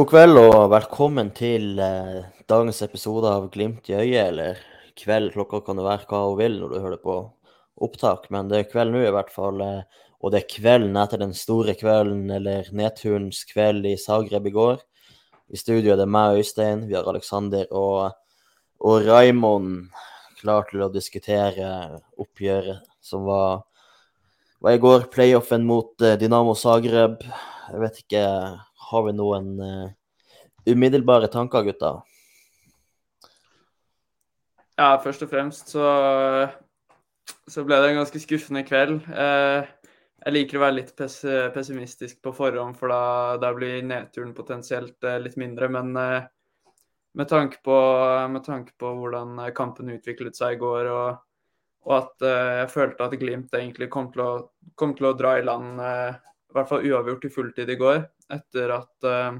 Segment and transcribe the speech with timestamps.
[0.00, 4.60] God kveld og velkommen til eh, dagens episode av Glimt i øyet, eller
[4.96, 5.34] kveld.
[5.34, 7.16] Klokka kan det være hva hun vil når du hører på
[7.84, 9.60] opptak, men det er kveld nå i hvert fall.
[9.60, 14.54] Eh, og det er kvelden etter den store kvelden, eller nedturens kveld i Zagreb i
[14.54, 14.80] går.
[15.52, 18.16] I studio er det meg og Øystein, vi har Aleksander og,
[18.80, 19.92] og Raymond
[20.40, 21.74] klar til å diskutere
[22.16, 23.66] oppgjøret som var,
[24.64, 25.10] var i går.
[25.12, 27.20] Playoffen mot eh, Dinamo Zagreb.
[27.68, 28.26] Jeg vet ikke
[28.90, 29.90] har vi noen uh,
[30.66, 31.92] umiddelbare tanker, gutta?
[34.80, 35.84] Ja, først og fremst så,
[37.50, 39.04] så ble det en ganske skuffende kveld.
[39.06, 39.62] Uh,
[40.20, 41.20] jeg liker å være litt pes
[41.54, 43.02] pessimistisk på forhånd, for da,
[43.40, 45.70] da blir nedturen potensielt uh, litt mindre.
[45.72, 47.76] Men med tanke, på,
[48.30, 51.22] med, tanke på, hvordan kampen utviklet seg i går, og,
[51.88, 54.32] og at jeg følte at Glimt egentlig kom til å,
[54.78, 55.80] kom til å dra i land
[56.50, 58.02] i hvert fall uavgjort i fulltid i går,
[58.34, 59.36] etter at uh,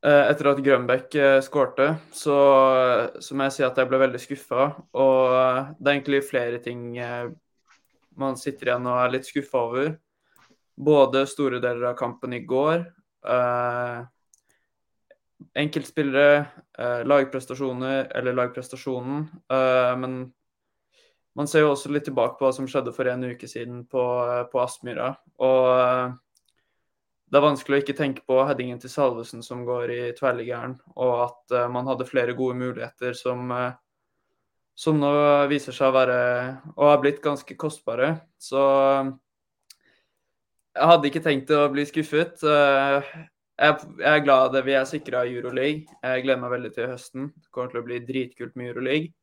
[0.00, 2.36] etter at Grønbæk uh, skårte, så,
[3.20, 4.70] så, må jeg si at jeg ble veldig skuffa.
[4.96, 6.94] Og det er egentlig flere ting
[8.20, 9.92] man sitter igjen og er litt skuffa over.
[10.80, 12.86] Både store deler av kampen i går,
[15.60, 16.46] enkeltspillere,
[17.04, 19.26] lagprestasjoner eller lagprestasjonen.
[20.00, 20.16] men
[21.38, 24.02] man ser jo også litt tilbake på hva som skjedde for en uke siden på,
[24.50, 25.12] på Aspmyra.
[25.46, 26.16] Og eh,
[27.30, 31.12] det er vanskelig å ikke tenke på headingen til Salvesen som går i tverrliggeren, og
[31.28, 33.52] at uh, man hadde flere gode muligheter som,
[34.74, 35.10] som nå
[35.52, 36.16] viser seg å være
[36.74, 38.16] og har blitt ganske kostbare.
[38.34, 38.58] Så
[40.74, 42.42] jeg hadde ikke tenkt å bli skuffet.
[42.42, 43.78] Jeg,
[44.10, 45.86] er glad vi er sikra Euroleague.
[46.02, 47.30] Jeg gleder meg veldig til høsten.
[47.36, 49.14] Det kommer til å bli dritkult med Euroleague.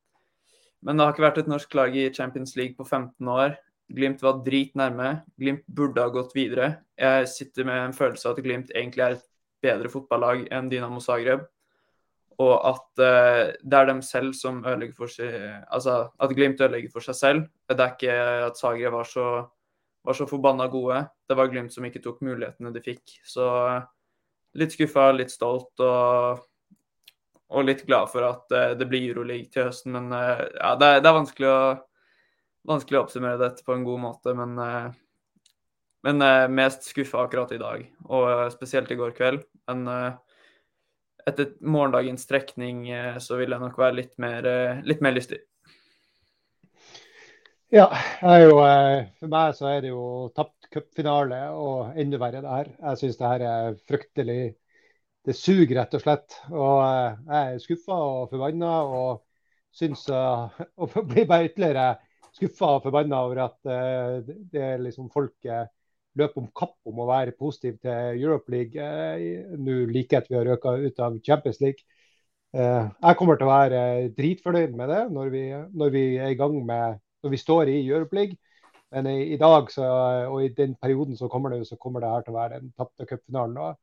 [0.86, 3.58] Men det har ikke vært et norsk lag i Champions League på 15 år.
[3.97, 5.22] Glimt var drit nærme.
[5.39, 6.81] Glimt burde ha gått videre.
[7.00, 9.28] Jeg sitter med en følelse av at Glimt egentlig er et
[9.64, 11.45] bedre fotballag enn Dinamo Zagreb.
[12.38, 15.31] Og at uh, det er dem selv som ødelegger for seg
[15.74, 17.47] Altså at Glimt ødelegger for seg selv.
[17.69, 18.18] Det er ikke
[18.52, 19.28] at Zagreb var så,
[20.06, 21.02] var så forbanna gode.
[21.28, 23.18] Det var Glimt som ikke tok mulighetene de fikk.
[23.25, 23.47] Så
[24.57, 26.44] litt skuffa, litt stolt og
[27.47, 29.96] og litt glad for at uh, det blir Euroleague til høsten.
[29.96, 31.59] Men uh, ja, det, er, det er vanskelig, å,
[32.68, 34.35] vanskelig, å, oppsummere dette på en god måte.
[34.38, 35.52] Men, uh,
[36.08, 39.41] men mest skuffa akkurat i dag, og spesielt i går kveld.
[39.68, 39.90] Men
[41.28, 42.85] etter morgendagens trekning
[43.19, 44.46] så vil jeg nok være litt mer,
[44.88, 45.41] litt mer lystig.
[47.74, 47.90] Ja,
[48.40, 48.53] jo,
[49.18, 50.06] for meg så er det jo
[50.38, 52.72] tapt cupfinale og enda verre det her.
[52.78, 54.40] Jeg syns det her er fryktelig
[55.28, 56.38] det suger, rett og slett.
[56.54, 58.74] Og eh, jeg er skuffa og forbanna.
[58.88, 59.24] Og
[59.78, 60.48] syns uh,
[60.82, 61.98] Og blir bare ytterligere
[62.38, 64.22] skuffa og forbanna over at uh,
[64.54, 65.66] det liksom folk uh,
[66.18, 68.88] løper om kapp om å være positiv til Europe League.
[69.62, 71.86] Nå like etter vi har røka ut av Champions League.
[72.58, 73.82] jeg kommer til å være
[74.18, 75.42] dritfornøyd med det når vi,
[75.78, 78.38] når vi, er i gang med Når vi står i Europe League.
[78.90, 79.86] Men i, i dag så,
[80.32, 82.74] og i den perioden som kommer det, så kommer det her til å være den
[82.74, 83.78] tapte cupfinalen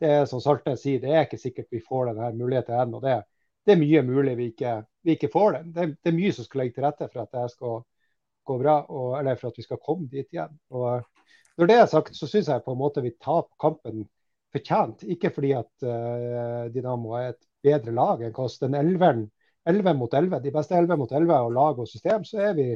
[0.00, 3.00] det er som Saltnes sier, det er ikke sikkert vi får denne muligheten ennå.
[3.02, 3.16] Det,
[3.64, 4.74] det, er mye mulig vi ikke,
[5.06, 5.70] vi ikke får den.
[5.72, 7.78] Det, det, er mye som skal legge til rette for at det skal
[8.46, 10.52] gå bra, og, eller for at vi skal komme dit igjen.
[10.70, 11.06] Og
[11.56, 14.04] når det er sagt, så syns jeg på en måte vi taper kampen
[14.54, 15.06] fortjent.
[15.16, 18.58] Ikke fordi at uh, Dinamo er et bedre lag enn oss.
[18.60, 19.24] Den 11,
[19.66, 22.68] 11 mot 11, de beste 11 mot 11 og lag og system, så er vi,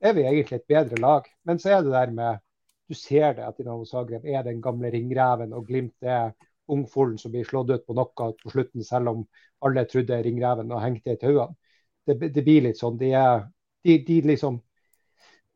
[0.00, 1.26] er vi egentlig et bedre lag.
[1.48, 2.44] Men så er det der med
[2.90, 6.32] du ser det at Dinamo Zagreb er den gamle ringreven, og Glimt er
[6.74, 9.22] ungfolen som blir slått ut på noe på slutten, selv om
[9.66, 11.54] alle trodde ringreven og hengte i tauene.
[12.06, 12.98] Det, det, blir litt sånn.
[12.98, 13.46] De, er,
[13.84, 14.60] de, de liksom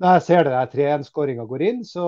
[0.03, 2.05] Når jeg ser det der 3-1-skåringa går inn, så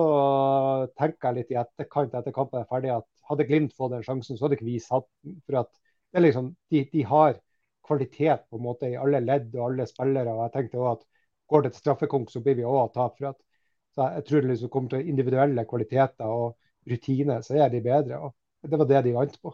[0.99, 4.37] tenker jeg litt i etterkant etter kampen er ferdig at hadde Glimt fått den sjansen,
[4.37, 5.37] så hadde ikke vi satt den.
[5.47, 7.39] For at det er liksom, de, de, har
[7.87, 10.33] kvalitet på en måte i alle ledd og alle spillere.
[10.33, 11.05] og jeg tenkte også at
[11.47, 13.13] Går det til straffekonk, så blir vi òg tap.
[13.15, 13.37] For at,
[13.95, 16.57] så jeg tror det liksom kommer til individuelle kvaliteter og
[16.91, 18.17] rutiner, så er de bedre.
[18.19, 19.53] og det var det de vant på.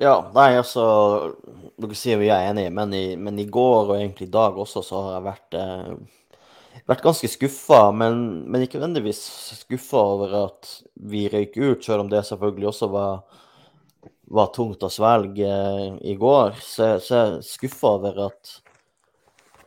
[0.00, 0.82] Ja, nei, altså
[1.80, 4.80] Dere sier vi er enige, men i, men i går og egentlig i dag også
[4.84, 7.82] så har jeg vært, eh, vært ganske skuffa.
[7.92, 9.20] Men, men, ikke nødvendigvis
[9.60, 10.70] skuffa over at
[11.12, 13.42] vi røyk ut, selv om det selvfølgelig også var,
[14.40, 16.56] var tungt å svelge eh, i går.
[16.64, 18.56] Så, så jeg er skuffa over at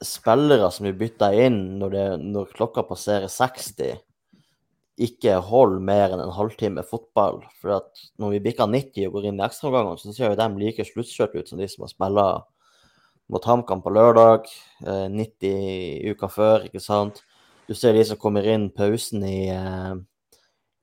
[0.03, 4.01] spillere som blir bytta inn når, det, når klokka passerer 60
[5.01, 7.41] ikke holder mer enn en halvtime fotball.
[7.61, 10.47] For at når vi bikker 90 og går inn i ekstraomgangene, så ser jo de
[10.61, 12.49] like sluttkjørt ut som de som har spilt
[13.31, 14.49] mot HamKam på lørdag,
[14.83, 15.53] 90
[16.11, 17.23] uka uker før, ikke sant.
[17.69, 19.95] Du ser de som kommer inn pausen i, eh,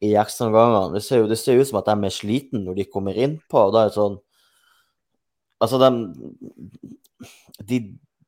[0.03, 0.95] i ekstraomgangene.
[0.97, 3.67] Det, ser jo- det ser ut som at de er slitne når de kommer innpå.
[3.69, 4.19] og Da er det sånn
[5.61, 5.91] Altså, de,
[7.69, 7.79] de,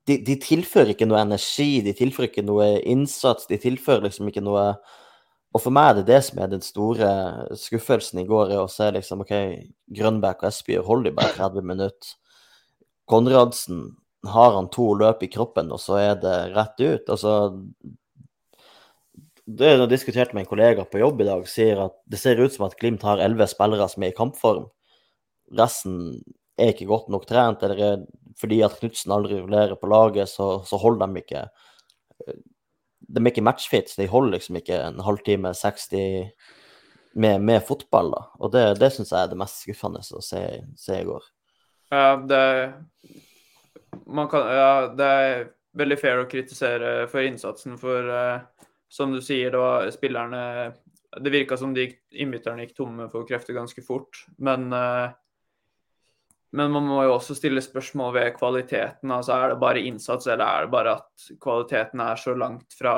[0.06, 4.42] de, de tilfører ikke noe energi, de tilfører ikke noe innsats, de tilfører liksom ikke
[4.44, 4.66] noe
[5.52, 7.08] Og for meg er det det som er den store
[7.60, 9.32] skuffelsen i går, er å se liksom OK,
[9.92, 12.14] Grønbæk og Espejord holder de bare 30 minutter.
[13.10, 13.82] Konradsen,
[14.32, 17.10] har han to løp i kroppen, og så er det rett ut?
[17.10, 17.34] Altså
[19.42, 22.54] det er diskuterte med en kollega på jobb i dag, sier at det ser ut
[22.54, 24.68] som at Glimt har elleve spillere som er i kampform.
[25.58, 26.22] Resten
[26.60, 28.04] er ikke godt nok trent, eller er,
[28.38, 31.44] fordi at Knutsen aldri rullerer på laget, så, så holder de ikke
[33.12, 35.86] De er ikke matchfit, de holder liksom ikke en halvtime, 60
[37.12, 38.22] med, med fotball, da.
[38.40, 40.42] Og det, det syns jeg er det mest skuffende å se,
[40.80, 41.26] se i går.
[41.92, 42.42] Ja, det
[44.06, 45.42] man kan, ja, det er
[45.78, 50.72] veldig fair å kritisere for innsatsen, for uh, som du sier, var spillerne
[51.12, 55.10] Det virka som de innbytterne gikk tomme for krefter ganske fort, men eh,
[56.52, 59.10] men man må jo også stille spørsmål ved kvaliteten.
[59.10, 62.94] altså Er det bare innsats, eller er det bare at kvaliteten er så langt fra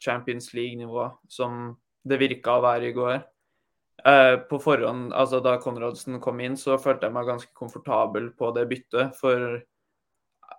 [0.00, 3.18] Champions League-nivå som det virka å være i går?
[4.04, 8.50] Eh, på forhånd, altså Da Konradsen kom inn, så følte jeg meg ganske komfortabel på
[8.56, 9.14] det byttet.
[9.20, 9.60] For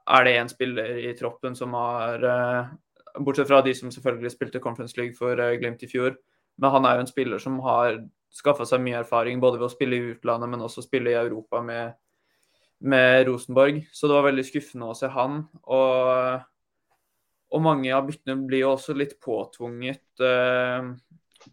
[0.06, 2.74] er det én spiller i troppen som har eh,
[3.20, 6.18] Bortsett fra de som selvfølgelig spilte Conference League for eh, Glimt i fjor,
[6.62, 8.00] men han er jo en spiller som har
[8.36, 11.62] skaffa seg mye erfaring både ved å spille i utlandet, men også spille i Europa
[11.64, 11.96] med,
[12.86, 13.86] med Rosenborg.
[13.92, 15.42] Så det var veldig skuffende å se han.
[15.64, 16.46] Og,
[17.56, 20.92] og mange av byttene blir jo også litt påtvunget eh,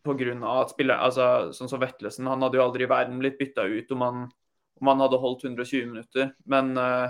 [0.02, 0.36] pga.
[0.52, 3.96] at spiller, altså, sånn som Vetlesen, han hadde jo aldri i verden blitt bytta ut
[3.96, 4.22] om han,
[4.80, 6.32] om han hadde holdt 120 minutter.
[6.44, 7.08] Men, eh,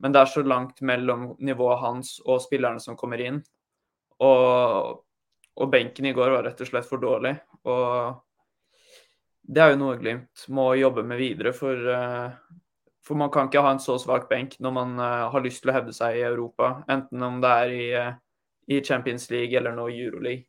[0.00, 3.42] men det er så langt mellom nivået hans og spillerne som kommer inn.
[4.20, 5.04] Og,
[5.56, 7.34] og benken i går var rett og slett for dårlig.
[7.68, 8.20] Og
[9.50, 12.30] det er jo noe Glimt må jobbe med videre, for, eh,
[13.06, 15.72] for man kan ikke ha en så svak benk når man eh, har lyst til
[15.72, 18.12] å hevde seg i Europa, enten om det er i, eh,
[18.76, 20.46] i Champions League eller nå i Euroleague.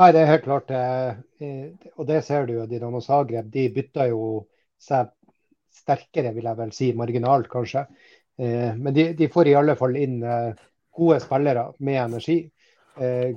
[0.00, 0.70] Nei, det er helt klart.
[1.98, 2.66] Og det ser du jo.
[2.70, 4.46] Dinamo Zagreb de bytta jo
[4.80, 5.10] seg
[5.74, 6.88] sterkere, vil jeg vel si.
[6.96, 7.82] Marginalt, kanskje.
[8.38, 12.38] Men de, de får i alle fall inn gode spillere med energi.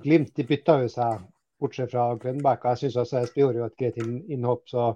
[0.06, 1.26] Glimt de bytta jo seg
[1.60, 2.70] bortsett fra Grønbæk.
[2.70, 4.94] Jeg syns også Espejord gjorde et greit innhopp, så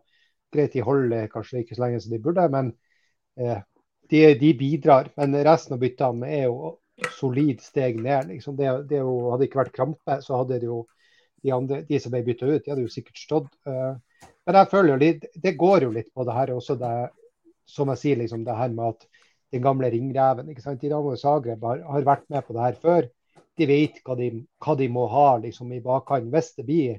[0.54, 2.48] greit de holder kanskje ikke så lenge som de burde.
[2.54, 2.72] Men
[3.40, 3.62] eh,
[4.10, 5.12] de, de, bidrar.
[5.20, 6.76] Men resten av byttene er jo
[7.18, 8.32] solid steg ned.
[8.32, 8.58] Liksom.
[8.58, 10.84] Det, det jo, hadde ikke vært krampe, så hadde det jo
[11.44, 13.52] de, andre, de som ble bytta ut, de hadde jo sikkert stått.
[13.68, 16.94] Eh, men jeg føler jo litt, det går jo litt på det her også, det,
[17.68, 20.82] som jeg sier, liksom, det her med at den gamle ringreven ikke sant?
[20.82, 23.10] Dinamo Zagreb har, har vært med på det her før.
[23.58, 24.32] De vet hva de,
[24.64, 26.98] hva de må ha liksom, i bakhånd hvis det blir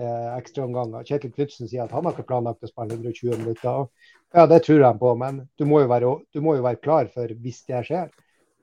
[0.00, 1.06] eh, ekstraomganger.
[1.08, 3.88] Kjetil Knutsen sier at han har ikke planlagt å spille 120 minutter.
[4.34, 6.12] Ja, det tror jeg på, men du må jo være,
[6.44, 8.10] må jo være klar for hvis det skjer.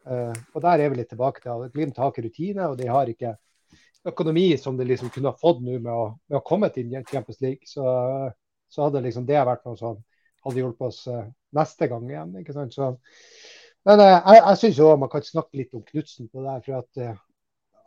[0.03, 2.89] Eh, og der er vi litt tilbake til at Glimt har ikke rutine, og de
[2.91, 3.35] har ikke
[4.09, 7.39] økonomi som de liksom kunne ha fått nå med å, med å komme til Champions
[7.41, 7.69] League.
[7.69, 7.83] Så,
[8.69, 10.01] så hadde liksom det vært noe som
[10.44, 11.24] hadde hjulpet oss uh,
[11.56, 12.33] neste gang igjen.
[12.41, 12.75] ikke sant?
[12.75, 12.89] Så,
[13.88, 16.57] men uh, jeg, jeg syns man kan snakke litt om Knutsen på det.
[16.65, 17.24] for at,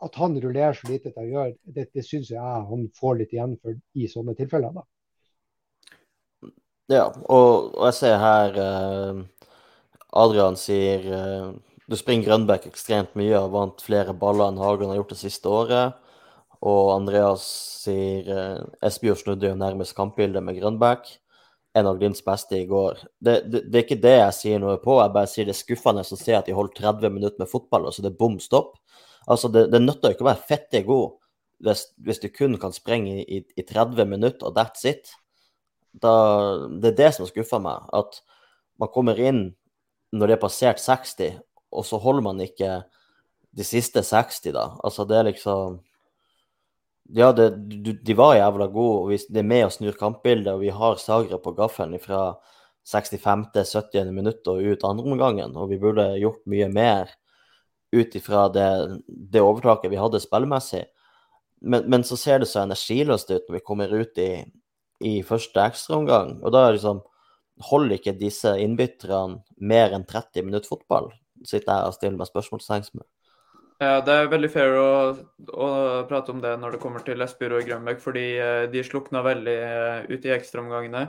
[0.03, 2.41] at han rullerer så lite til å gjøre, det, det syns jeg
[2.71, 4.77] han får litt igjen for i sånne tilfeller.
[4.77, 6.51] da.
[6.87, 8.59] Ja, og, og jeg ser her
[10.15, 11.03] Adrian sier
[11.87, 15.47] du springer Grønbæk ekstremt mye og vant flere baller enn Hagen har gjort det siste
[15.47, 15.95] året.
[16.67, 17.45] Og Andreas
[17.85, 21.07] sier eh, Espejord snudde jo nærmest kampbildet med Grønbæk.
[21.79, 22.99] En av Glimts beste i går.
[23.23, 25.61] Det, det, det, er ikke det jeg sier noe på, jeg bare sier det er
[25.61, 28.35] skuffende å se at de holdt 30 minutter med fotball, og så det er bom
[28.43, 28.75] stopp.
[29.27, 31.17] Altså, det, det nytter ikke å være fette god
[31.65, 35.09] hvis, hvis, du kun kan sprenge i, i, 30 minutter, og that's it.
[35.97, 36.13] Da,
[36.69, 37.87] det er det som skuffer meg.
[37.97, 38.21] At
[38.79, 39.49] man kommer inn
[40.15, 41.41] når det er passert 60,
[41.73, 42.79] og så holder man ikke
[43.57, 44.69] de siste 60, da.
[44.85, 45.83] Altså, det er liksom
[47.15, 47.53] Ja, det,
[48.03, 50.97] de var jævla gode, og vi, det er med og snur kampbildet, og vi har
[50.99, 52.33] Zagreb på gaffelen fra
[52.83, 54.11] 65., 70.
[54.11, 57.13] minutt og ut andre omgangen, og vi burde gjort mye mer
[57.97, 58.69] ut ifra det,
[59.07, 60.85] det, overtaket vi hadde spillmessig.
[61.61, 64.31] Men, men, så ser det så energiløst ut når vi kommer ut i,
[65.05, 67.01] i første ekstraomgang, og da liksom
[67.67, 71.09] holder ikke disse innbytterne mer enn 30 minutter fotball
[71.45, 73.05] sitter jeg og stiller meg spørsmålstegn.
[73.77, 74.91] Ja, Det er veldig fair å,
[75.53, 75.69] å,
[76.09, 79.57] prate om det når det kommer til Espejord og Grønbæk, fordi eh, de slukna veldig
[79.67, 81.03] eh, ut i ekstraomgangene.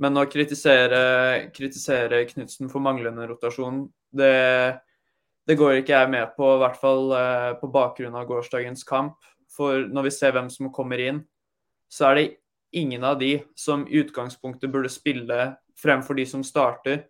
[0.00, 3.84] Men å kritisere, kritisere Knutsen for manglende rotasjon,
[4.16, 4.32] det,
[5.50, 9.18] det, går ikke jeg med på, i hvert fall eh, på bakgrunn av gårsdagens kamp.
[9.50, 11.24] For når vi ser hvem som kommer inn,
[11.90, 12.28] så er det
[12.78, 17.08] ingen av de som i utgangspunktet burde spille fremfor de som starter.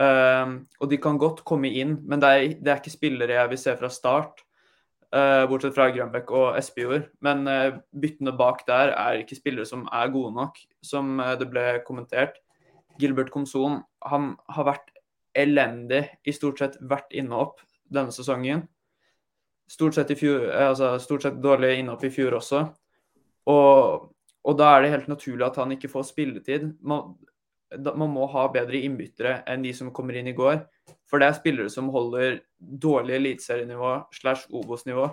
[0.00, 3.52] Um, og de kan godt komme inn, men det er, det er, ikke spillere jeg
[3.52, 4.44] vil se fra start.
[5.10, 7.08] Uh, bortsett fra Grønbæk og Espejord.
[7.24, 11.66] Men uh, byttene bak der er ikke spillere som er gode nok, som det ble
[11.88, 12.38] kommentert.
[13.00, 14.92] Gilbert Komson han har vært
[15.36, 17.60] elendig i stort sett hvert innhopp
[17.92, 18.64] denne sesongen.
[19.70, 22.64] Stort sett, fjor, altså, stort sett dårlig innhopp i fjor også.
[23.50, 24.08] Og,
[24.42, 26.66] og, da er det helt naturlig at han ikke får spilletid.
[26.82, 27.14] Man,
[27.78, 30.64] man må ha bedre innbyttere enn de som kommer inn i går.
[31.10, 35.06] For det er spillere som holder dårlig eliteserienivå slash Obos-nivå.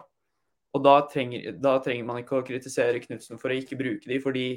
[0.76, 4.20] Og da trenger, da trenger, man ikke å kritisere Knutsen for å ikke bruke de,
[4.22, 4.48] fordi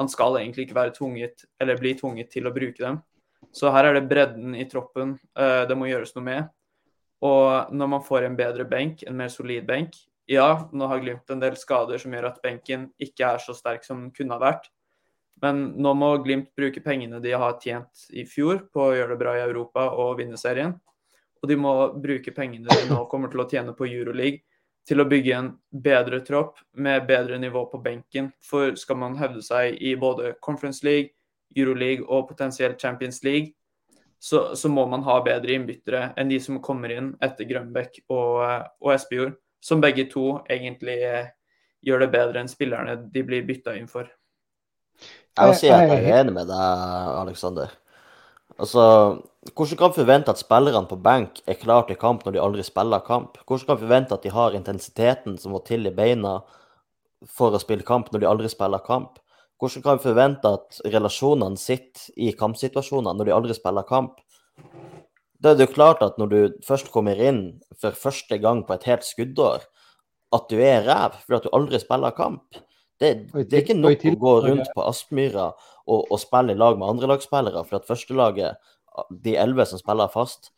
[0.00, 3.00] han skal egentlig ikke være tvunget, eller bli tvunget til å bruke dem.
[3.52, 6.52] Så her er det bredden i troppen uh, det må gjøres noe med.
[7.22, 9.98] Og når man får en bedre benk, en mer solid benk
[10.30, 13.84] Ja, nå har Glimt en del skader som gjør at benken ikke er så sterk
[13.86, 14.68] som den kunne ha vært.
[15.42, 19.20] Men nå må Glimt bruke pengene de har tjent i fjor på å gjøre det
[19.22, 20.76] bra i Europa og vinne serien.
[21.42, 24.44] Og de må bruke pengene de nå kommer til å tjene på Euroleague
[24.86, 25.50] til å bygge en
[25.84, 28.30] bedre tropp med bedre nivå på benken.
[28.42, 31.14] For skal man hevde seg i både Conference League,
[31.54, 33.52] Euroleague og potensielt Champions League,
[34.22, 38.38] så, så, må man ha bedre innbyttere enn de som kommer inn etter Grønbekk og,
[38.78, 41.00] og Espejord, som begge to egentlig
[41.82, 44.06] gjør det bedre enn spillerne de blir bytta inn for.
[45.34, 46.84] Jeg vil si at jeg er enig med deg,
[47.18, 47.72] Aleksander.
[48.60, 48.84] Altså,
[49.56, 52.66] hvordan kan vi forvente at spillerne på benk er klare til kamp når de aldri
[52.66, 53.40] spiller kamp?
[53.42, 56.36] Hvordan kan vi forvente at de har intensiteten som må til i beina
[57.26, 59.18] for å spille kamp når de aldri spiller kamp?
[59.62, 64.16] Hvordan kan vi forvente at relasjonene sitter i kampsituasjoner når de aldri spiller kamp?
[65.38, 68.74] Da er det jo klart at når du først kommer inn for første gang på
[68.74, 69.62] et helt skuddår,
[70.34, 72.58] at du er ræv fordi at du aldri spiller kamp.
[72.98, 76.74] Det, det, er ikke nok å gå rundt på Aspmyra og, og spille i lag
[76.78, 78.58] med andrelagsspillere, for at førstelaget,
[79.24, 80.50] de elleve som spiller fast,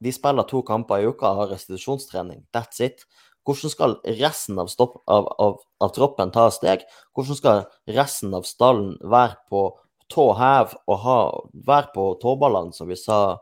[0.00, 2.44] de spiller to kamper i uka og har restitusjonstrening.
[2.56, 3.04] That's it.
[3.46, 6.82] Hvordan skal resten av, stopp, av, av, av, troppen ta steg?
[7.14, 7.60] Hvordan skal
[7.94, 9.66] resten av stallen være på
[10.10, 11.18] tå hev og ha,
[11.66, 13.38] være på tåballene, som vi sa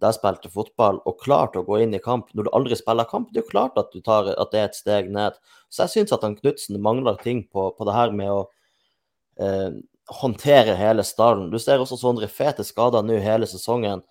[0.00, 3.08] da jeg spilte fotball, og klart å gå inn i kamp når du aldri spiller
[3.10, 3.32] kamp?
[3.34, 5.36] Det er jo klart at, tar, at det er et steg ned.
[5.68, 8.40] Så jeg syns at han Knutsen mangler ting på, på, det her med å
[9.42, 9.74] eh,
[10.22, 11.50] håndtere hele stallen.
[11.50, 14.06] Du ser også Sondre Fete skader nå hele sesongen.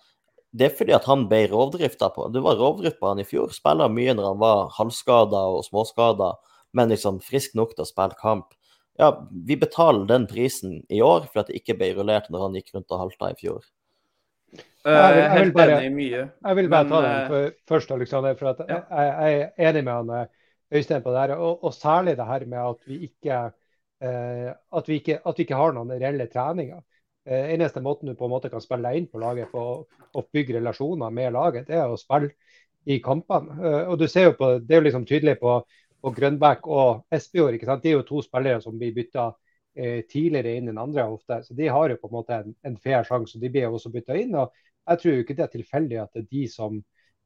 [0.50, 2.26] Det er fordi at han ble rovdrifta på.
[2.34, 3.52] Det var rovdrift på han i fjor.
[3.54, 6.32] Spiller mye når han var halvskada og småskada,
[6.74, 8.56] men liksom frisk nok til å spille kamp.
[9.00, 12.58] Ja, vi betaler den prisen i år for at det ikke ble rullert når han
[12.58, 13.62] gikk rundt og halta i fjor.
[14.80, 18.36] Uh, jeg, vil, jeg, vil bare, jeg vil bare ta den eh, for, først, Alexander.
[18.36, 20.30] For at jeg, jeg, er enig med han eh,
[20.80, 21.34] Øystein på det her.
[21.36, 23.40] Og, og, særlig det her med at vi ikke,
[24.00, 26.80] at vi ikke, at vi ikke har noen reelle treninger.
[27.28, 30.24] Uh, eneste måten du på en måte kan spille deg inn på laget på å
[30.32, 32.32] bygge relasjoner med laget, det er å spille
[32.88, 33.58] i kampene.
[33.60, 35.58] Uh, og du ser jo på, Det er jo liksom tydelig på,
[36.00, 37.60] på Grønbæk og Espejord.
[37.60, 39.30] De er jo to spillere som blir bytta
[39.80, 41.36] tidligere inn enn andre ofte.
[41.46, 43.76] Så de har jo på en måte en, en fair sjanse, og de blir jo
[43.78, 44.34] også bytta inn.
[44.34, 44.50] og
[44.82, 46.80] Jeg tror jo ikke det er tilfeldig at det er de som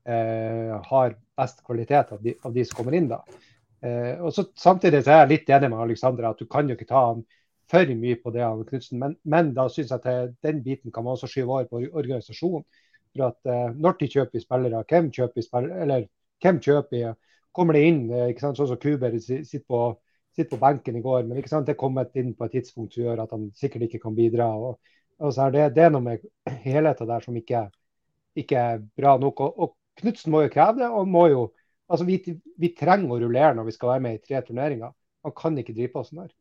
[0.05, 3.23] eh, har best kvalitet av de, av de, som kommer inn da.
[3.85, 6.77] Eh, og så Samtidig så er jeg litt enig med Alexander at du kan jo
[6.79, 7.25] ikke ta han
[7.71, 8.99] for mye på det av Knutsen.
[9.01, 12.65] Men, men, da syns jeg at den biten kan man også skyve over på organisasjonen.
[13.15, 16.09] For at eh, Når de kjøper spillere, hvem kjøper spillere, eller
[16.43, 17.15] hvem kjøper
[17.55, 19.81] Kommer det inn, eh, ikke sant, sånn som Kuber sitter på,
[20.35, 22.97] sitter på benken i går, men ikke sant, det er kommet inn på et tidspunkt
[22.97, 24.49] som gjør at han sikkert ikke kan bidra.
[24.59, 24.81] og,
[25.23, 26.25] og så er det, det er noe med
[26.65, 27.69] helheten der som ikke,
[28.43, 29.45] ikke er bra nok.
[29.47, 30.91] Og, og Knutsen må jo kreve det.
[30.91, 31.45] og må jo,
[31.87, 32.19] altså vi,
[32.59, 34.91] vi, trenger å rullere når vi skal være med i tre turneringer.
[35.25, 36.35] Man kan ikke drive på sånn her.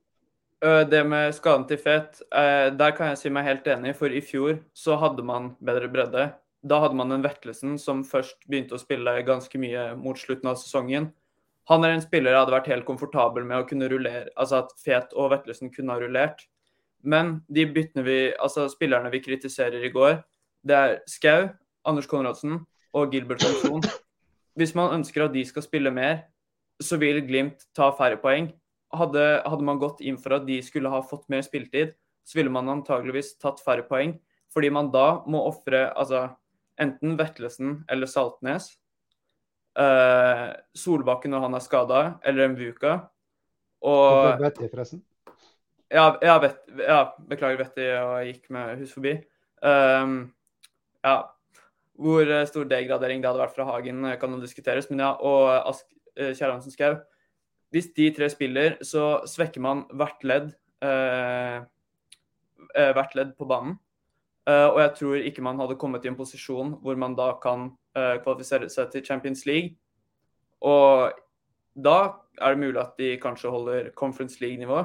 [0.64, 3.98] Det med skaden til Fet, der kan jeg si meg helt enig.
[4.00, 6.30] For i fjor så hadde man bedre bredde.
[6.64, 10.56] Da hadde man en Vetlesen som først begynte å spille ganske mye mot slutten av
[10.62, 11.10] sesongen.
[11.68, 14.72] Han er en spiller jeg hadde vært helt komfortabel med å kunne rullere, altså at
[14.80, 16.46] Fet og Vetlesen kunne ha rullert.
[17.04, 20.22] Men de byttene vi, altså spillerne vi kritiserer i går,
[20.64, 21.50] det er Skau,
[21.84, 22.62] Anders Konradsen
[22.96, 23.84] og Gilbert Johnson.
[24.56, 26.22] Hvis man ønsker at de skal spille mer,
[26.80, 28.54] så vil Glimt ta færre poeng.
[28.94, 32.54] Hadde, hadde man gått inn for at de skulle ha fått mer spilletid, så ville
[32.54, 34.16] man antageligvis tatt færre poeng.
[34.54, 36.28] Fordi man da må ofre altså,
[36.82, 38.70] enten Vetlesen eller Saltnes.
[39.74, 42.94] Uh, Solbakken når han er skada, eller Mvuka.
[43.90, 45.02] Og Vetti, forresten.
[45.94, 49.18] Ja, ja, vet, ja beklager Vettig og jeg gikk med hus forbi.
[49.66, 50.16] Um,
[51.04, 51.18] ja,
[52.00, 54.90] hvor stor degradering det hadde vært fra Hagen, eh, kan jo diskuteres.
[54.90, 55.86] Men ja, og Ask
[56.16, 56.96] eh, Kjerransen Skau.
[57.74, 60.52] Hvis de tre spiller, så svekker man hvert ledd
[60.86, 61.64] eh,
[62.76, 63.78] eh, hvert ledd på banen.
[64.50, 67.70] Eh, og jeg tror ikke man hadde kommet i en posisjon hvor man da kan
[67.98, 69.78] eh, kvalifisere seg til Champions League.
[70.64, 71.14] Og
[71.74, 71.98] da
[72.42, 74.84] er det mulig at de kanskje holder Conference League-nivå.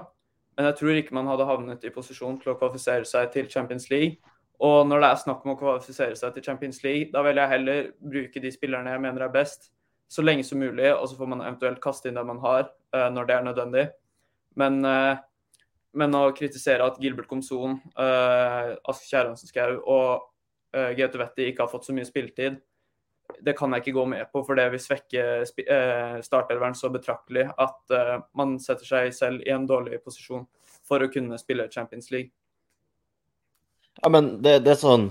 [0.56, 3.90] Men jeg tror ikke man hadde havnet i posisjon til å kvalifisere seg til Champions
[3.90, 4.18] League.
[4.58, 7.52] Og når det er snakk om å kvalifisere seg til Champions League, da vil jeg
[7.52, 9.70] heller bruke de spillerne jeg mener er best,
[10.10, 13.26] så lenge som mulig, og så får man eventuelt kaste inn det man har, når
[13.28, 13.82] det er nødvendig.
[14.58, 15.18] Men, uh,
[15.98, 20.24] men å kritisere at Gilbert Komson, uh, Ask Kjerransen Skau og
[20.74, 22.58] uh, Gaute Wetti ikke har fått så mye spilletid,
[23.44, 25.22] det kan jeg ikke gå med på, for det vil svekke
[26.24, 27.92] startelveren så betraktelig at
[28.40, 30.46] man setter seg selv i en dårlig posisjon
[30.88, 32.32] for å kunne spille Champions League.
[34.00, 35.10] Ja, men det, det er sånn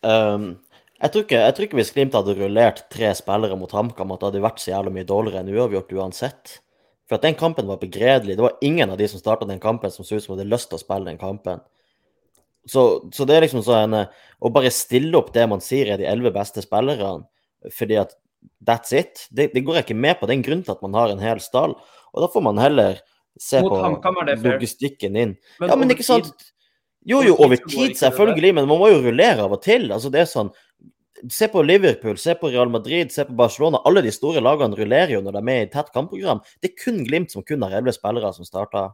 [0.00, 0.48] um,
[0.96, 4.24] jeg, tror ikke, jeg tror ikke hvis Glimt hadde rullert tre spillere mot HamKam, at
[4.24, 6.56] det hadde vært så jævlig mye dårligere enn uavgjort uansett.
[7.08, 8.36] For at den kampen var begredelig.
[8.38, 10.70] Det var ingen av de som starta den kampen, som så ut som hadde lyst
[10.70, 11.62] til å spille den kampen.
[12.70, 16.06] Så, så det er liksom sånn Å bare stille opp det man sier er de
[16.06, 17.24] elleve beste spillerne,
[17.74, 18.14] fordi at
[18.62, 20.26] that's it, det, det, går jeg ikke med på.
[20.26, 21.76] Det er en grunn til at man har en hel stall.
[22.12, 23.02] Og da får man heller
[23.40, 25.36] se Mot på logistikken inn.
[25.60, 26.32] Men ja, men ikke sant
[27.02, 29.88] jo, jo, over tid, selvfølgelig, men man må jo rullere av og til.
[29.90, 30.52] Altså, det er sånn
[31.30, 33.78] Se på Liverpool, se på Real Madrid, se på Barcelona.
[33.86, 36.40] Alle de store lagene rullerer jo når de er med i tett kampprogram.
[36.58, 38.90] Det er kun Glimt som kun har elleve spillere som starter.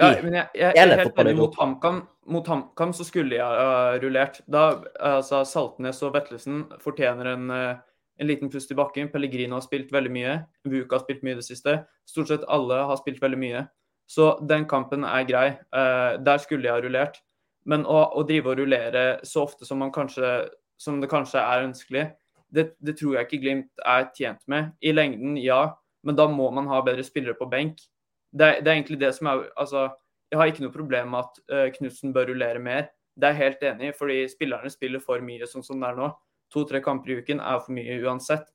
[0.00, 1.36] Ja, men jeg, jeg, jeg er helt enig.
[1.38, 2.00] Mot HamKam,
[2.32, 4.40] mot HamKam så skulle jeg uh, rullert.
[4.50, 4.64] Da,
[5.12, 9.10] altså, Saltnes og Vetlesen fortjener en, uh, en liten pust i bakken.
[9.12, 10.36] Pellegrino har spilt veldig mye.
[10.68, 11.80] Vuka har spilt mye i det siste.
[12.08, 13.64] Stort sett alle har spilt veldig mye.
[14.10, 15.48] Så den kampen er grei.
[15.74, 17.20] Uh, der skulle jeg ha rullert.
[17.68, 20.48] Men å, å, drive og rullere så ofte som, man kanskje,
[20.80, 22.04] som det kanskje er ønskelig,
[22.50, 24.72] det, det, tror jeg ikke Glimt er tjent med.
[24.82, 27.82] I lengden, ja, men da må man ha bedre spillere på benk.
[28.30, 29.88] Det, det er egentlig det som er Altså,
[30.30, 32.88] jeg har ikke noe problem med at uh, Knutsen bør rullere mer.
[33.14, 35.98] Det er jeg helt enig i, fordi spillerne spiller for mye sånn som det er
[35.98, 36.10] nå.
[36.54, 38.48] To-tre kamper i uken er for mye uansett.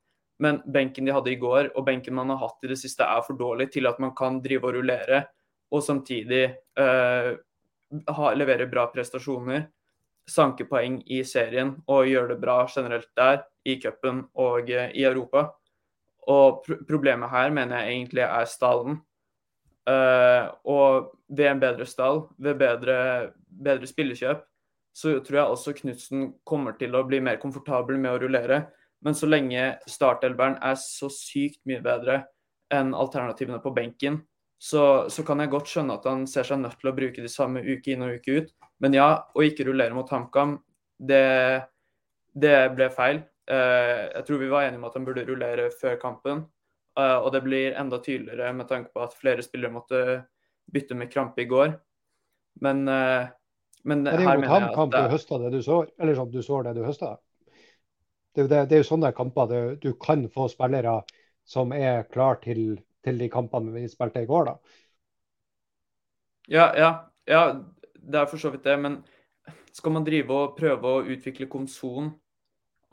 [0.44, 3.24] Men benken de hadde i går, og benken man har hatt i det siste, er
[3.24, 5.24] for dårlig til at man kan drive og rullere
[5.72, 6.44] og samtidig
[6.80, 7.32] uh,
[8.18, 9.66] ha, levere bra prestasjoner,
[10.30, 15.06] sanke poeng i serien og gjøre det bra generelt der, i cupen og uh, i
[15.06, 15.50] Europa.
[16.30, 19.00] Og pr problemet her mener jeg egentlig er stallen.
[19.86, 24.42] Uh, og ved en bedre stall, ved bedre, bedre spillekjøp,
[24.96, 28.64] så tror jeg også Knutsen kommer til å bli mer komfortabel med å rullere.
[29.06, 32.24] Men så lenge startelveren er så sykt mye bedre
[32.74, 34.24] enn alternativene på benken,
[34.58, 37.30] så, så, kan jeg godt skjønne at han ser seg nødt til å bruke de
[37.30, 38.54] samme uke inn og uke ut.
[38.84, 40.58] Men ja, å ikke rullere mot HamKam,
[40.98, 41.24] det,
[42.34, 43.22] det, ble feil.
[43.50, 46.44] Uh, jeg tror vi var enige om at han burde rullere før kampen.
[46.96, 50.04] Uh, og det blir enda tydeligere med tanke på at flere spillere måtte
[50.72, 51.76] bytte med krampe i går.
[52.64, 53.28] Men, uh,
[53.84, 55.04] men her mener jeg at det...
[55.04, 57.16] du høsta det du sår, eller sånn du sår det du høsta.
[58.36, 61.00] Det, det, det er jo sånne kamper du, du kan få spillere
[61.48, 64.56] som er klar til til de kampene vi spilte i går, da.
[66.52, 66.90] Ja, ja,
[67.30, 67.44] ja,
[68.06, 68.78] det er for så vidt det.
[68.82, 69.00] Men
[69.76, 72.14] skal man drive og prøve å utvikle konson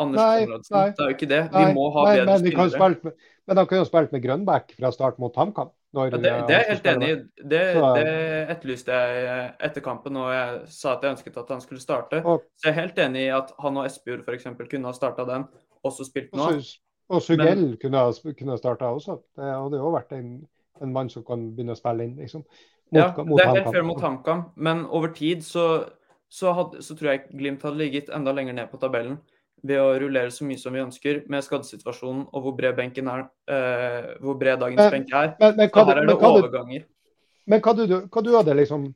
[0.01, 1.43] Anders nei, Konradsen, nei, det er jo ikke det.
[1.53, 3.13] Vi nei, må ha nei, bedre men spillere.
[3.47, 5.73] men han kan jo spille med grønnback fra start mot HamKam.
[5.93, 7.17] Ja, det, det, er jeg helt enig i.
[7.37, 8.13] Det, det,
[8.55, 12.23] etterlyste jeg etter kampen og jeg sa at jeg ønsket at han skulle starte.
[12.25, 14.49] Og, så jeg er helt enig i at han og Espejord f.eks.
[14.71, 15.45] kunne ha starta den,
[15.85, 16.49] også spilt nå.
[17.13, 19.19] Og Sugell Men, kunne, ha starta også.
[19.37, 20.33] Det hadde jo vært en,
[20.81, 22.17] en, mann som kan begynne å spille inn.
[22.25, 22.47] Liksom,
[23.01, 25.67] ja, mot det er helt fair mot HamKam, men over tid så,
[26.29, 29.21] så, hadde, så, tror jeg Glimt hadde ligget enda lenger ned på tabellen
[29.63, 33.29] ved å rullere så mye som vi ønsker, med skadesituasjonen og hvor bred benken er,
[33.47, 35.31] eh, hvor bred dagens men, benk er.
[35.39, 36.85] Men, men, hva, her er det overganger.
[37.47, 38.93] Men hva du, hva du hadde liksom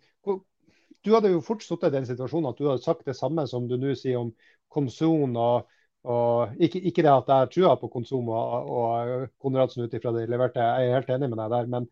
[1.07, 3.69] Du hadde jo fort sittet i den situasjonen at du hadde sagt det samme som
[3.71, 4.33] du nå sier om
[4.75, 5.37] Konsum.
[5.39, 5.69] og
[6.07, 10.29] og ikke, ikke, det at jeg tror på Konsum og, og Konradsen ut ifra det
[10.31, 11.71] leverte, jeg er helt enig med deg der.
[11.73, 11.89] Men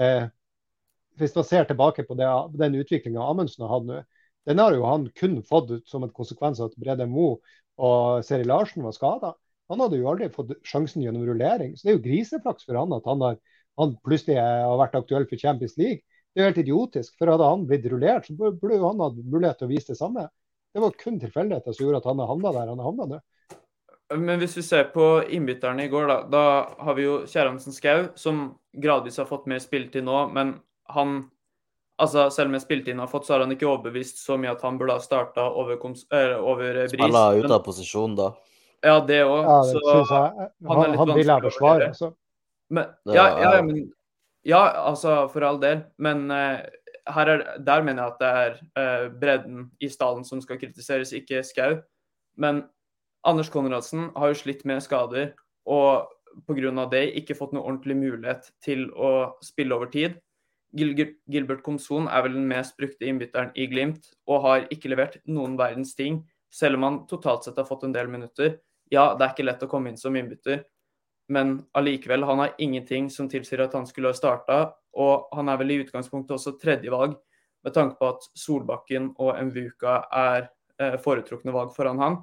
[0.00, 0.28] eh,
[1.18, 2.28] hvis man ser tilbake på det,
[2.60, 4.00] den utviklinga Amundsen har hatt nå,
[4.48, 7.28] den har jo han kun fått som en konsekvens av at Brede Mo
[7.78, 9.34] og Seri Larsen var skada.
[9.68, 11.74] Han hadde jo aldri fått sjansen gjennom rullering.
[11.76, 13.36] Så det er jo griseflaks for han at han, har,
[13.80, 16.00] han plutselig har vært aktuell for Champions League.
[16.32, 17.16] Det er jo helt idiotisk.
[17.20, 20.00] For hadde han blitt rullert, så burde jo han hatt mulighet til å vise det
[20.00, 20.24] samme.
[20.72, 23.20] Det var kun tilfeldigheter som gjorde at han havna der han havna nå.
[24.16, 25.04] Men hvis vi ser på
[25.36, 26.44] innbytterne i går, da, da
[26.86, 30.22] har vi jo Kjerransen Skau, som gradvis har fått mer spilletid nå.
[30.32, 30.54] Men
[30.94, 31.18] han
[31.98, 34.76] altså Selv spilte inn har fått, så har han ikke overbevist så mye at han
[34.78, 36.92] burde ha starta over, over Bris.
[36.92, 38.28] Spilla ut av posisjon, da.
[38.86, 39.42] Ja, det òg.
[39.42, 42.12] Ja, så han, han, han vil ha forsvar, altså.
[42.70, 43.88] Men, ja, ja, men,
[44.46, 45.80] ja, altså, for all del.
[45.98, 46.60] Men eh,
[47.08, 51.42] er, der mener jeg at det er uh, bredden i stallen som skal kritiseres, ikke
[51.46, 51.80] Skau.
[52.38, 52.62] Men
[53.26, 55.32] Anders Konradsen har jo slitt med skader,
[55.66, 56.06] og
[56.46, 56.86] pga.
[56.92, 60.20] det ikke fått noe ordentlig mulighet til å spille over tid.
[60.76, 60.92] Gil
[61.30, 65.56] Gilbert Komson er vel den mest brukte innbytteren i Glimt, og har ikke levert noen
[65.56, 68.58] verdens ting, selv om han totalt sett har fått en del minutter.
[68.92, 70.64] Ja, det er ikke lett å komme inn som innbytter,
[71.28, 74.58] men allikevel, han har ingenting som tilsier at han skulle ha starta.
[74.96, 77.18] Og han er vel i utgangspunktet også tredjevalg,
[77.64, 80.48] med tanke på at Solbakken og Mvuka er
[80.80, 82.16] eh, foretrukne valg foran han.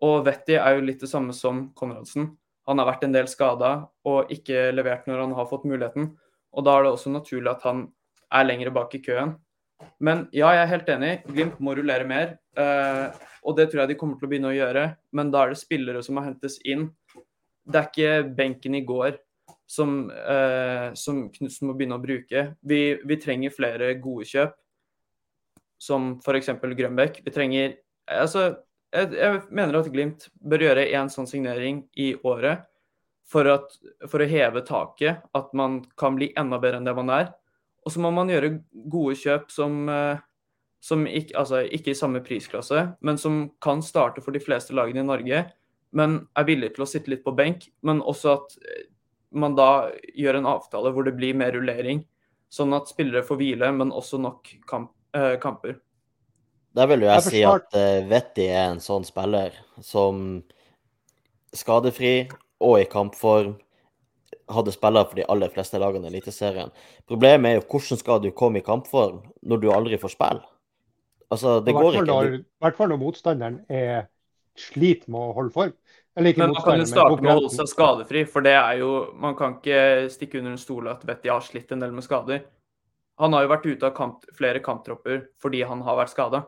[0.00, 2.30] Og Vetti er jo litt det samme som Konradsen.
[2.68, 3.72] Han har vært en del skada
[4.08, 6.14] og ikke levert når han har fått muligheten.
[6.56, 7.86] Og da er det også naturlig at han
[8.30, 9.34] er lenger bak i køen.
[10.02, 11.12] Men ja, jeg er helt enig.
[11.30, 12.36] Glimt må rullere mer.
[12.58, 14.84] Eh, og det tror jeg de kommer til å begynne å gjøre.
[15.16, 16.88] Men da er det spillere som må hentes inn.
[17.64, 19.18] Det er ikke benken i går
[19.70, 20.90] som, eh,
[21.36, 22.56] Knutsen må begynne å bruke.
[22.62, 24.56] Vi, vi trenger flere gode kjøp,
[25.78, 26.50] som f.eks.
[26.58, 27.22] Grønbekk.
[27.24, 27.78] Vi trenger
[28.10, 28.56] Altså,
[28.90, 32.64] jeg, jeg, mener at Glimt bør gjøre én sånn signering i året
[33.30, 33.76] for, at,
[34.10, 35.22] for å heve taket.
[35.36, 37.30] At man kan bli enda bedre enn det man er.
[37.86, 38.58] Og så må man gjøre
[38.92, 40.20] gode kjøp som, eh,
[40.84, 45.04] som ikke, altså ikke, i samme prisklasse, men som kan starte for de fleste lagene
[45.04, 45.44] i Norge.
[45.96, 47.68] Men er villig til å sitte litt på benk.
[47.86, 48.88] Men også at eh,
[49.30, 52.04] man da gjør en avtale hvor det blir mer rullering.
[52.50, 55.78] Sånn at spillere får hvile, men også nok kamp, eh, kamper.
[56.74, 60.42] Der vil jo jeg, jeg si at uh, Vetti er en sånn spiller som
[61.54, 62.28] skadefri
[62.60, 63.56] og i kampform
[64.50, 66.72] hadde spillere for de aller fleste lagene i Eliteserien.
[67.08, 70.42] Problemet er jo hvordan skal du komme i kampform når du aldri får spille?
[71.30, 72.20] Altså, det går ikke.
[72.26, 74.08] I hvert fall når motstanderen er
[74.58, 75.74] sliter med å holde form.
[76.18, 78.90] Men man kan jo starte med å holde seg skadefri, for det er jo
[79.22, 82.42] Man kan ikke stikke under en stol at Betty har slitt en del med skader.
[83.22, 86.42] Han har jo vært ute av kamp, flere kamptropper fordi han har vært skada.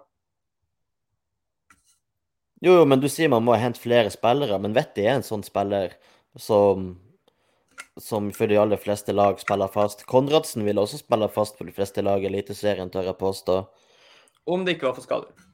[2.63, 4.59] Jo, jo, men du sier man må hente flere spillere.
[4.63, 5.97] Men Vetti er en sånn spiller
[6.39, 6.93] som
[8.01, 10.07] som for de aller fleste lag spiller fast.
[10.09, 13.57] Konradsen vil også spille fast for de fleste lag i Eliteserien, tør jeg påstå.
[14.49, 15.49] Om det ikke var for skader.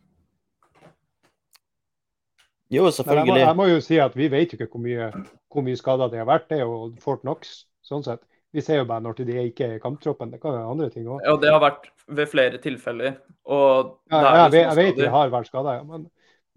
[2.70, 3.40] Jo, selvfølgelig.
[3.40, 5.08] Jeg må, jeg må, jo si at vi vet jo ikke hvor mye,
[5.48, 6.50] hvor mye skader det har vært.
[6.50, 8.22] Det er jo Fort Knox, sånn sett.
[8.52, 10.30] Vi ser jo bare når de ikke er i kamptroppen.
[10.32, 11.20] Det kan være andre ting òg.
[11.24, 13.18] Ja, det har vært ved flere tilfeller.
[13.48, 15.84] Og ja, jeg, vet, jeg vet de har vært skada, ja.
[15.88, 16.06] Men,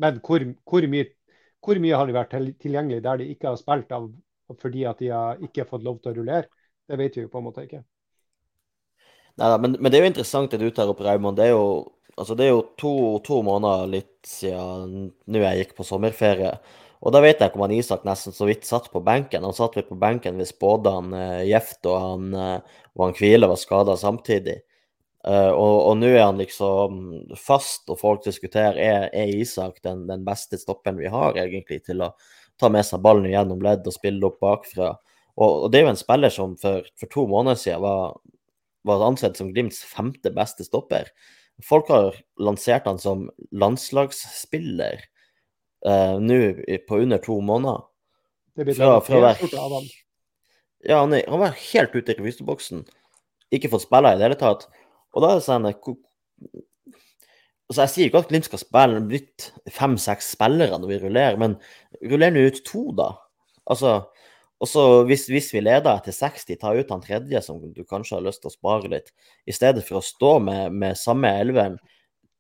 [0.02, 1.08] men hvor, hvor, mye,
[1.62, 4.10] hvor, mye, har de vært tilgjengelig der de ikke har spilt av
[4.60, 6.50] fordi at de har ikke fått lov til å rullere.
[6.90, 7.86] Det vet vi jo på en måte ikke.
[9.40, 11.38] Neida, men, men, det er jo interessant det du tar opp, Raymond.
[11.40, 11.68] Det er jo,
[12.18, 16.56] altså det er jo to, to, måneder litt siden nå jeg gikk på sommerferie.
[17.02, 19.46] Og da vet jeg ikke om han Isak nesten så vidt satt på benken.
[19.48, 23.58] Han satt vel på benken hvis både han eh, Gjeft og han, eh, Kvile var
[23.58, 24.60] skada samtidig.
[25.22, 27.02] Uh, og, og nå er han liksom
[27.38, 32.02] fast, og folk diskuterer er, er Isak den, den beste stopperen vi har egentlig til
[32.02, 32.10] å
[32.62, 34.96] ta med seg ballen gjennom ledd og spille opp bakfra.
[35.38, 38.18] Og, og det er jo en spiller som for, for to måneder siden var,
[38.88, 41.14] var, ansett som Glimts femte beste stopper.
[41.66, 45.06] Folk har lansert han som landslagsspiller
[45.86, 46.42] uh, nå
[46.90, 47.86] på under to måneder.
[48.58, 49.92] Det blir fra, fra hver...
[50.82, 52.88] Ja, han, er, han var helt ute i reviseboksen.
[53.54, 54.66] Ikke fått spille i det hele tatt.
[55.15, 55.69] Og da er det sånn
[57.71, 61.54] Altså, jeg sier ikke at Glimt skal spille nytt fem-seks spillere når vi rullerer, men
[62.04, 63.13] ruller nå ut to, da.
[63.71, 63.93] Altså,
[64.62, 68.26] også hvis, hvis, vi leder etter 60, ta ut han tredje som du kanskje har
[68.26, 69.13] lyst til å spare litt,
[69.47, 71.80] i stedet for å stå med, med samme elveren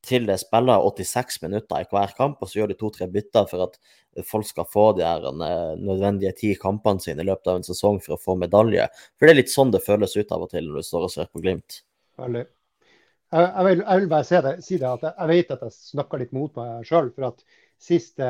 [0.05, 3.65] til det spiller 86 minutter i hver kamp, og så gjør de to-tre bytter for
[3.67, 3.77] at
[4.27, 8.01] folk skal få de her eh, nødvendige ti kampene sine i løpet av en sesong
[8.03, 8.87] for å få medalje.
[9.15, 11.13] For det er litt sånn det føles ut av og til når du står og
[11.13, 11.83] ser på Glimt.
[12.21, 12.43] Veldig.
[13.31, 15.75] Jeg vil, jeg vil, bare si det, si det at jeg, jeg, vet at jeg
[15.75, 17.11] snakker litt mot meg sjøl.
[17.15, 17.43] For at
[17.81, 18.27] siste,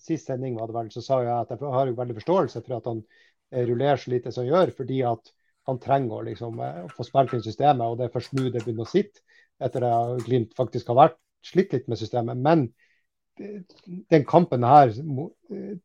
[0.00, 2.88] sist sending var det vel, så sa jeg at jeg har veldig forståelse for at
[2.88, 4.72] han eh, rullerer så lite som han gjør.
[4.78, 5.32] Fordi at
[5.68, 7.84] han trenger å liksom, eh, få spilt inn systemet.
[7.84, 9.20] Og det er først nå det begynner å sitte,
[9.60, 12.40] etter at Glimt faktisk har vært slitt litt med systemet.
[12.40, 12.70] Men
[14.10, 15.76] den kampen her, eh,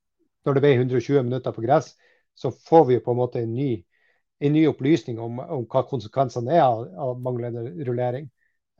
[0.45, 1.95] når det ble 120 minutter på gress,
[2.35, 3.83] så får vi på en måte en ny,
[4.39, 8.29] en ny opplysning om, om hva konsekvensene er av, av manglende rullering.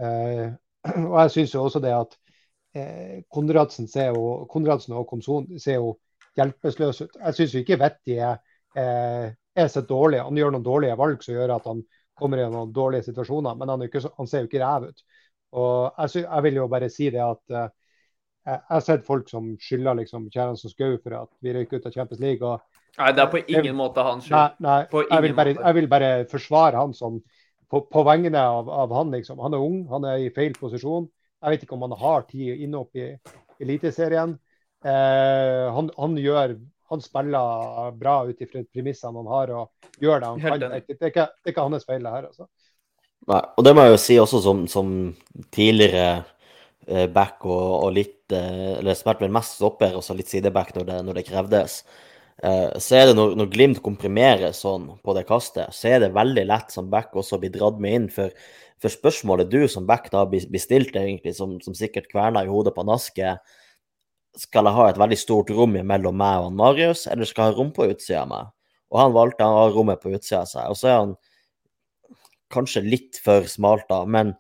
[0.02, 0.48] Eh,
[1.10, 2.18] og jeg syns også det at
[2.76, 5.96] eh, Konradsen, jo, Konradsen og Komson ser jo
[6.36, 7.20] hjelpeløse ut.
[7.22, 8.42] Jeg syns ikke Vetti er,
[8.76, 10.24] eh, er så dårlig.
[10.24, 13.72] Han gjør noen dårlige valg som gjør at han kommer i noen dårlige situasjoner, men
[13.72, 15.02] han, ikke, han ser jo ikke ræv ut.
[15.56, 17.68] Og jeg, synes, jeg, vil jo bare si det at uh,
[18.46, 21.88] jeg har sett folk som skylder liksom Kjæren som skau for at vi røyk ut
[21.88, 22.46] av Champions League.
[22.46, 24.36] Og, nei, det er på ingen jeg, måte hans skyld.
[24.36, 27.18] Nei, nei jeg, vil bare, jeg, vil bare, forsvare han som
[27.70, 29.40] på, på vegne av, av, han, liksom.
[29.44, 31.08] Han er ung, han er i feil posisjon.
[31.44, 33.10] Jeg vet ikke om han har tid inne opp i
[33.62, 34.38] Eliteserien.
[34.86, 36.56] Eh, han, han, gjør
[36.92, 40.62] han spiller bra ut ifra premissene han har, og gjør det han kan.
[40.62, 42.30] Det er, ikke, det er ikke hans feil, det her.
[42.30, 42.50] altså.
[43.26, 44.90] Nei, og det må jeg jo si også som, som
[45.56, 46.10] tidligere
[46.86, 50.76] eh, back og, og litt eh, Eller spilte vel mest stopper og så litt sideback
[50.76, 51.80] når det, når det krevdes.
[52.44, 56.16] Eh, så er det når, når, Glimt komprimerer sånn på det kastet, så er det
[56.16, 58.08] veldig lett som back også å bli dratt med inn.
[58.12, 58.34] For,
[58.82, 62.76] for spørsmålet du som back da blir stilt, egentlig, som, som sikkert kverner i hodet
[62.76, 63.38] på Naske,
[64.36, 67.60] skal jeg ha et veldig stort rom mellom meg og Marius, eller skal jeg ha
[67.62, 68.52] rom på utsida av meg?
[68.92, 70.68] Og han valgte å ha rommet på utsida av seg.
[70.72, 71.16] Og så er han
[72.52, 74.36] kanskje litt for smalt, da, men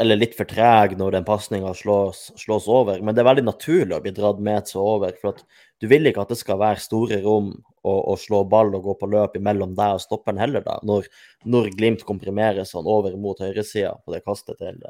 [0.00, 2.98] eller litt for treg når den pasninga slås, slås, over.
[3.00, 5.14] Men det er veldig naturlig å bli dratt med seg over.
[5.20, 5.44] For at
[5.82, 7.52] du vil ikke at det skal være store rom
[7.84, 10.80] å, slå ball og gå på løp mellom deg og stopperen heller, da.
[10.86, 11.06] Når,
[11.46, 14.82] når Glimt komprimerer sånn over mot høyresida på det kastet til,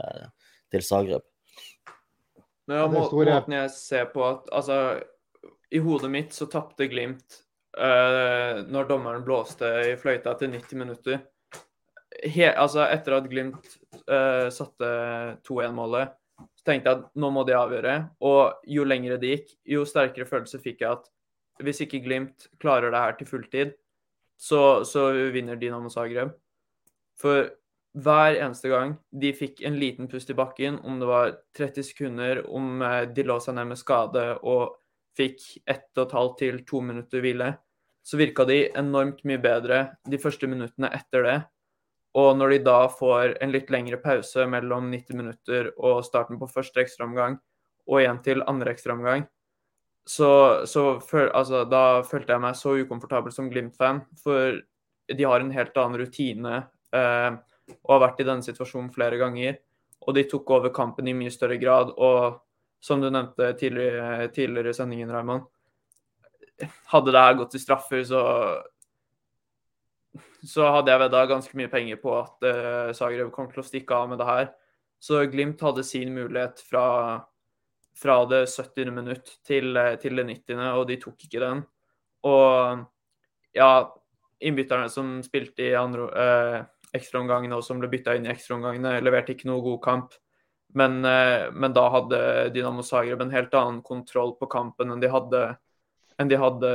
[0.72, 1.26] til Zagreb.
[2.70, 4.76] Ja, må, måten jeg ser på at Altså,
[5.68, 7.42] i hodet mitt så tapte Glimt
[7.76, 11.20] uh, når dommeren blåste i fløyta etter 90 minutter.
[12.22, 13.72] He, altså, etter at Glimt
[14.06, 14.90] uh, satte
[15.48, 16.14] 2-1-målet,
[16.58, 17.96] så tenkte jeg at nå må de avgjøre.
[18.26, 21.10] Og jo lengre det gikk, jo sterkere følelse fikk jeg at
[21.64, 23.74] hvis ikke Glimt klarer det her til fulltid,
[24.40, 26.32] så, så vinner Dinamo Zagreb.
[27.20, 27.46] For
[27.94, 32.42] hver eneste gang de fikk en liten pust i bakken, om det var 30 sekunder,
[32.50, 34.74] om eh, de lå seg ned med skade og
[35.14, 37.52] fikk ett og et halvt til to minutter hvile,
[38.04, 41.36] så virka de enormt mye bedre de første minuttene etter det.
[42.14, 46.50] Og når de da får en litt lengre pause mellom 90 minutter og starten på
[46.50, 47.40] første ekstraomgang,
[47.90, 49.24] og igjen til andre ekstraomgang,
[50.06, 54.02] så, så føl, altså, da følte jeg meg så ukomfortabel som Glimt-fan.
[54.20, 54.60] For
[55.08, 56.58] de har en helt annen rutine.
[56.94, 57.30] Eh,
[57.74, 59.58] og har vært i denne situasjonen flere ganger.
[60.04, 61.94] Og de tok over kampen i mye større grad.
[61.96, 62.36] Og
[62.84, 65.48] som du nevnte tidligere, tidligere i sendingen, Raymond,
[66.92, 68.20] hadde det her gått til straffer, så
[70.44, 73.96] så hadde jeg vedda ganske mye penger på at uh, Zagreb kom til å stikke
[73.96, 74.50] av med det her.
[75.02, 76.86] Så Glimt hadde sin mulighet fra,
[77.96, 78.92] fra det 70.
[78.94, 81.60] minutt til, eh, til, det 90., og de tok ikke den.
[82.24, 82.84] Og
[83.52, 83.68] ja,
[84.40, 88.96] innbytterne som spilte i andre, uh, ekstraomgangene og som ble bytta inn i ekstraomgangene.
[89.04, 90.16] Leverte ikke noe god kamp.
[90.74, 95.12] Men, uh, men, da hadde Dynamo Zagreb en helt annen kontroll på kampen enn de
[95.12, 95.46] hadde,
[96.16, 96.74] enn de hadde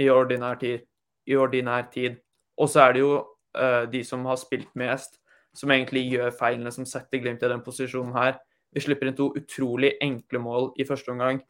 [0.00, 0.88] i, ordinær tid,
[1.28, 2.16] i ordinær tid.
[2.60, 5.18] Og så er det jo uh, de som har spilt mest,
[5.56, 8.38] som egentlig gjør feilene som setter Glimt i den posisjonen her.
[8.72, 11.42] Vi slipper inn to utrolig enkle mål i første omgang.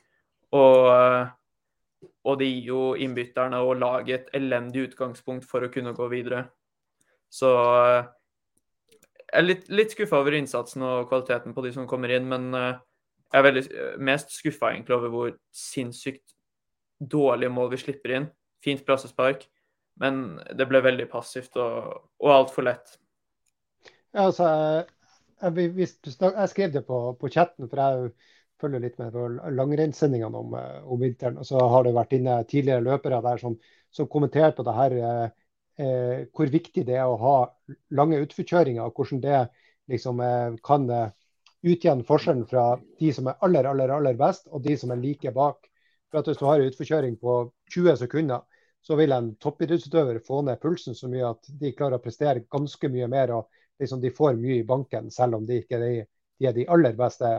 [0.53, 5.95] Og, uh, og det gir jo innbytterne og laget et elendig utgangspunkt for å kunne
[5.97, 6.47] gå videre.
[7.33, 8.11] Så eh,
[9.23, 12.51] jeg er litt, litt skuffa over innsatsen og kvaliteten på de som kommer inn, men
[12.59, 12.75] eh,
[13.33, 16.37] jeg er veldig, eh, mest skuffa over hvor sinnssykt
[17.01, 18.29] dårlige mål vi slipper inn.
[18.63, 19.47] Fint brassespark,
[20.01, 22.97] men det ble veldig passivt og, og altfor lett.
[24.13, 24.49] Ja, altså,
[25.43, 28.13] jeg, jeg, jeg, skrev det på, på chatten, for jeg
[28.63, 29.27] følger litt med på
[29.59, 31.39] langrennssendingene om, om, vinteren.
[31.41, 33.57] Og så har det vært inne tidligere løpere der som,
[33.93, 37.37] som kommenterte på det her eh, hvor viktig det er å ha
[37.97, 39.43] lange utforkjøringer, og hvordan det
[39.93, 41.11] liksom, eh, kan eh,
[41.63, 42.67] utjevne forskjellen fra
[43.01, 45.69] de som er aller, aller, aller best, og de som er like bak.
[46.11, 47.37] For at Hvis du har en utforkjøring på
[47.73, 48.43] 20 sekunder,
[48.83, 52.89] så vil en toppidrettsutøver få ned pulsen så mye at de klarer å prestere ganske
[52.91, 53.31] mye mer.
[53.31, 56.07] og liksom De får mye i banken, selv om de ikke er de,
[56.49, 57.31] er de aller beste.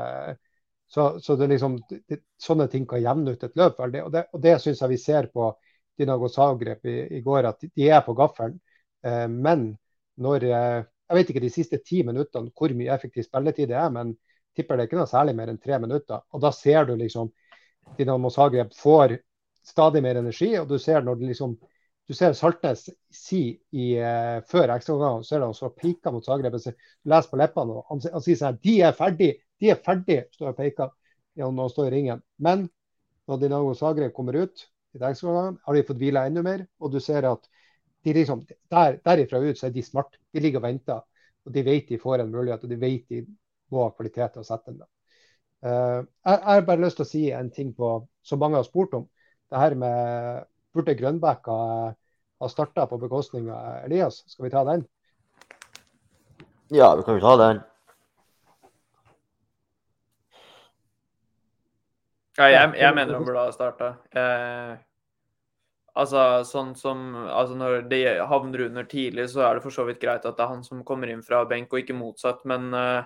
[0.88, 3.80] Så, så det liksom, det, Sånne ting kan jevne ut et løp.
[3.84, 5.52] Og det, og det syns jeg vi ser på
[6.00, 8.60] Dinago Zagreb i, i, går, at de er på gaffelen.
[9.04, 9.74] Eh, men
[10.16, 13.90] når eh, Jeg vet ikke de siste ti minuttene hvor mye effektiv spilletid det er,
[13.92, 14.16] men
[14.56, 16.24] tipper det ikke noe særlig mer enn tre minutter.
[16.32, 17.30] Og da ser du liksom
[17.98, 19.18] Dinamo Zagreb får
[19.64, 21.56] stadig mer energi, og du ser når det liksom
[22.08, 26.26] du ser Saltnes si i, uh, før ekstraomgangen, så er det han og peker mot
[26.26, 26.58] Zagreb.
[26.58, 29.30] Leser på leppene, og han, han sier sånn De er ferdig!
[29.64, 30.20] De er ferdig!
[30.36, 30.92] står og peker
[31.40, 32.24] når han står i ringen.
[32.44, 32.68] Men
[33.32, 36.66] når Dinago Zagreb kommer ut, i ekstraomgangen, har de fått hvile enda mer.
[36.84, 37.48] Og du ser at
[38.04, 40.20] de liksom, der, derifra ut så er de smart.
[40.34, 41.00] De ligger og venter.
[41.48, 43.24] Og de vet de får en mulighet, og de vet de
[43.74, 44.84] må ha kvalitet til å sette den.
[45.64, 48.96] Uh, jeg har bare lyst til å si en ting på, som mange har spurt
[49.00, 49.08] om.
[49.54, 54.24] Det her med Burde Grønbæk ha, starta på bekostning av Elias?
[54.28, 54.82] Skal vi ta den?
[56.74, 57.60] Ja, vi kan jo ta den.
[62.40, 63.92] Ja, jeg, jeg mener han burde ha starta.
[64.10, 64.82] Eh,
[65.94, 70.02] Altså, sånn som Altså, når de havner under tidlig, så er det for så vidt
[70.02, 73.06] greit at det er han som kommer inn fra benk, og ikke motsatt, men uh,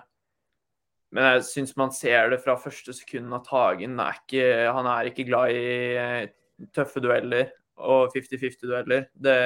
[1.14, 4.44] men jeg syns man ser det fra første sekund at Hagen er ikke,
[4.76, 5.62] han er ikke glad i
[5.96, 6.28] eh,
[6.76, 9.08] tøffe dueller og 50-50-dueller.
[9.14, 9.38] Det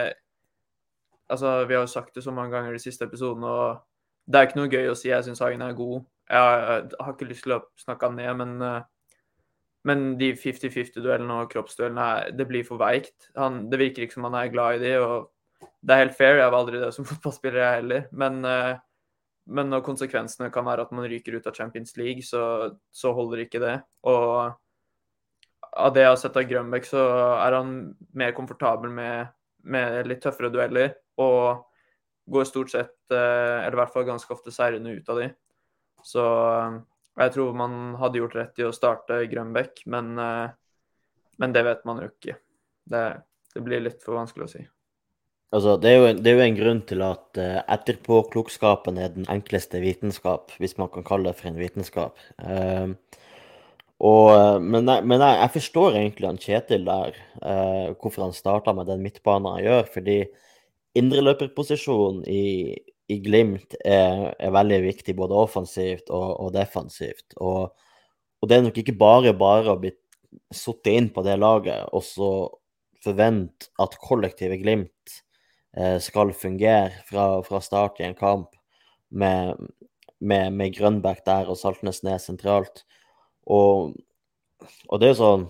[1.33, 3.79] Altså, vi har jo sagt det så mange ganger de siste episodene, og
[4.29, 6.03] det er ikke noe gøy å si jeg syns Hagen er god.
[6.29, 9.15] Jeg, har ikke lyst til å snakke han ned, men, eh,
[9.89, 13.31] men de 50-50-duellene og kroppsduellene, det blir for veikt.
[13.39, 16.43] Han, det virker ikke som han er glad i de, og det er helt fair.
[16.43, 18.05] Jeg var aldri det som fotballspiller, jeg heller.
[18.13, 18.75] Men uh,
[19.51, 23.45] men når konsekvensene kan være at man ryker ut av Champions League, så, så holder
[23.45, 23.75] ikke det.
[24.07, 24.53] Og
[25.73, 27.03] av det jeg har sett av Grønbæk, så
[27.41, 27.75] er han
[28.19, 29.33] mer komfortabel med,
[29.65, 30.95] med, litt tøffere dueller.
[31.23, 31.65] Og
[32.33, 35.29] går stort sett, eh, eller i hvert fall ganske ofte, seirende ut av de.
[36.07, 36.79] Så eh,
[37.25, 40.55] jeg tror man hadde gjort rett i å starte Grønbæk, men, eh,
[41.43, 42.39] men det vet man jo ikke.
[42.93, 43.03] Det,
[43.57, 44.63] det blir litt for vanskelig å si.
[45.53, 49.27] Altså, det, er jo, det er jo en grunn til at uh, etterpåklokskapen er den
[49.33, 52.23] enkleste vitenskap, hvis man kan kalle det for en vitenskap.
[52.41, 52.95] Uh,
[54.03, 58.35] og, eh, men, jeg, men jeg, jeg, forstår egentlig han Kjetil der, uh, hvorfor han
[58.35, 59.85] starta med den midtbanen han gjør.
[59.95, 60.17] Fordi
[60.99, 62.75] indreløperposisjonen i,
[63.13, 67.29] i Glimt er, er, veldig viktig, både offensivt og, og defensivt.
[67.39, 67.71] Og,
[68.41, 69.95] og, det er nok ikke bare bare å bli
[70.51, 72.33] satt inn på det laget og så
[73.05, 74.92] forvente at kollektivet Glimt
[76.05, 78.51] skal fungere fra, fra, start i en kamp
[79.09, 79.57] med,
[80.21, 82.85] med, med Grønbæk der og Saltnes ned sentralt.
[83.47, 83.95] Og,
[84.89, 85.49] og, det er sånn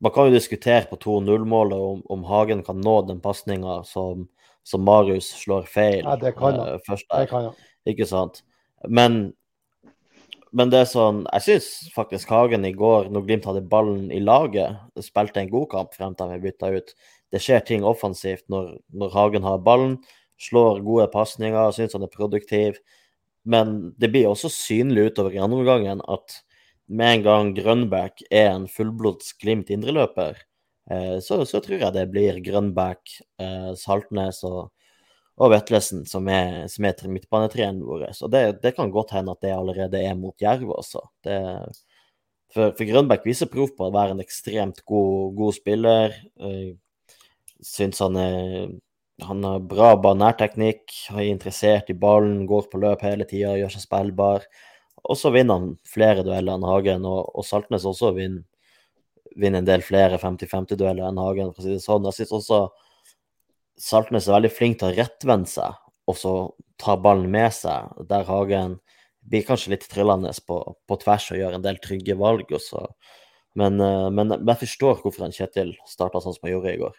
[0.00, 4.22] Man kan jo diskutere på 2-0-målet om, om, Hagen kan nå den pasninga som,
[4.64, 6.80] som, Marius slår feil ja, det kan han.
[6.86, 7.26] først der.
[7.26, 7.50] Det kan
[7.92, 8.40] Ikke sant?
[8.88, 9.34] Men,
[10.56, 14.22] men det er sånn Jeg syns faktisk Hagen i går, når Glimt hadde ballen i
[14.24, 16.94] laget, spilte en god kamp frem til han ble bytta ut
[17.30, 19.98] det skjer ting offensivt når, når Hagen har ballen,
[20.40, 22.80] slår gode pasninger, syns han er produktiv.
[23.48, 26.40] Men det blir også synlig utover i andre omgangen at
[26.90, 30.40] med en gang Grønbæk er en fullblods Glimt indreløper,
[30.90, 34.72] eh, så, så, tror jeg det blir Grønbæk, eh, Saltnes og,
[35.38, 38.08] og Vetlesen som er, som er midtbanetreeren vår.
[38.10, 41.04] Og det, det, kan godt hende at det allerede er mot Jerv også.
[41.24, 41.38] Det,
[42.50, 46.18] for, for Grønbæk viser prov på å være en ekstremt god, god spiller.
[47.66, 48.70] Syns han er
[49.22, 53.84] han har bra banærteknikk, er interessert i ballen, går på løp hele tida, gjør seg
[53.84, 54.46] spillbar.
[55.04, 58.44] Og så vinner han flere dueller enn Hagen, og, og Saltnes også vinner,
[59.36, 62.08] vinner en del flere 50-50-dueller enn Hagen, for å si det sånn.
[62.10, 62.62] Jeg syns også
[63.80, 65.78] Saltnes er veldig flink til å rettvende seg,
[66.10, 66.34] og så
[66.80, 68.78] ta ballen med seg, der Hagen
[69.30, 72.48] blir kanskje litt trillende på, på tvers og gjør en del trygge valg.
[72.56, 72.86] Også.
[73.60, 76.96] Men, eh, men jeg forstår hvorfor Kjetil starta sånn som han gjorde i går.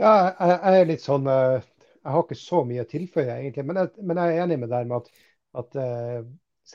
[0.00, 0.10] Ja,
[0.40, 1.64] jeg, jeg, er litt sånn eh,
[2.00, 3.64] Jeg har ikke så mye å tilføye, egentlig.
[3.68, 5.26] Men jeg, men jeg er enig med deg med at,
[5.60, 6.22] at eh,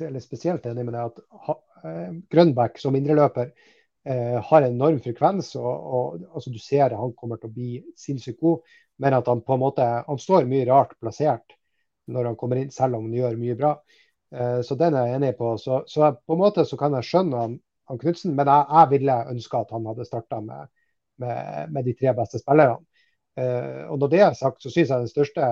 [0.06, 1.58] eller spesielt enig med deg at
[1.90, 5.54] eh, Grønbæk som indreløper eh, har en enorm frekvens.
[5.58, 9.32] og, og altså, Du ser at han kommer til å bli sinnssykt god, men at
[9.32, 11.58] han på en måte han står mye rart plassert
[12.12, 13.76] når han kommer inn, selv om han gjør mye bra.
[14.36, 15.56] Eh, så den er jeg enig på.
[15.62, 18.92] Så, så på en måte så kan jeg skjønne han, han Knutsen, men jeg, jeg
[18.94, 20.70] ville ønske at han hadde starta med,
[21.24, 22.84] med, med, de tre beste spillerne.
[23.36, 25.50] Uh, og når det er sagt, så syns jeg det største,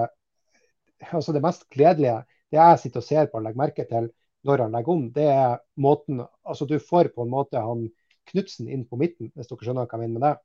[1.11, 4.11] altså det mest gledelige, det jeg sitter og ser på og legger merke til
[4.43, 7.87] når han legger om, det er måten altså Du får på en måte han
[8.31, 10.35] Knutsen inn på midten, hvis dere skjønner hva jeg mener med det.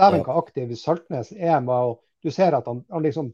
[0.00, 1.90] Dæven hvor aktiv Saltnes er med å
[2.24, 3.32] Du ser at han, han liksom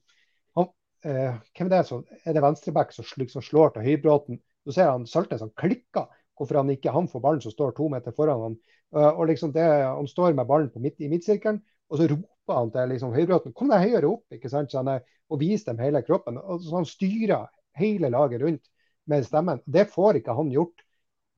[0.59, 0.71] han,
[1.05, 4.41] eh, Hvem er det som Er det venstreback som liksom slår til Høybråten?
[4.67, 6.09] Du ser han Saltnes han klikker.
[6.39, 8.59] Hvorfor han ikke han får ballen som står to meter foran han.
[8.95, 12.59] Uh, og liksom det, Han står med ballen på midt, i midtsirkelen, og så roper
[12.59, 14.73] han til liksom, Høybråten kom deg høyere opp ikke sant?
[14.73, 16.39] Så er, og vis dem hele kroppen.
[16.41, 17.49] Og så han styrer
[17.79, 18.71] hele laget rundt
[19.09, 19.61] med stemmen.
[19.65, 20.85] Det får ikke han gjort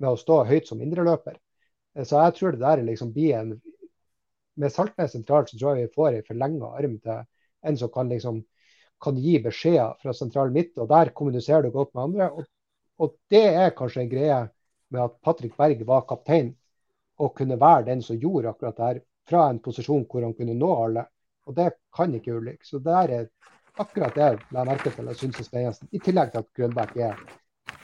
[0.00, 1.36] med å stå høyt som indreløper.
[2.06, 3.58] Så jeg tror det der liksom blir en
[4.60, 7.20] Med Saltnes sentralt så tror jeg vi får en forlenga arm til
[7.64, 8.42] en som kan liksom
[9.00, 12.26] kan gi beskjeder fra sentral midt, og der kommuniserer du godt med andre.
[12.30, 12.44] Og,
[13.00, 14.40] og det er kanskje en greie
[14.90, 16.50] med at Patrick Berg var kaptein
[17.16, 20.56] og kunne være den som gjorde akkurat det her fra en posisjon hvor han kunne
[20.58, 21.06] nå alle.
[21.48, 22.64] Og det kan ikke Ulrik.
[22.66, 23.28] Så det er
[23.80, 25.88] akkurat det la jeg merke til og syns er spennende.
[25.92, 27.22] I tillegg til at Grønbæk er,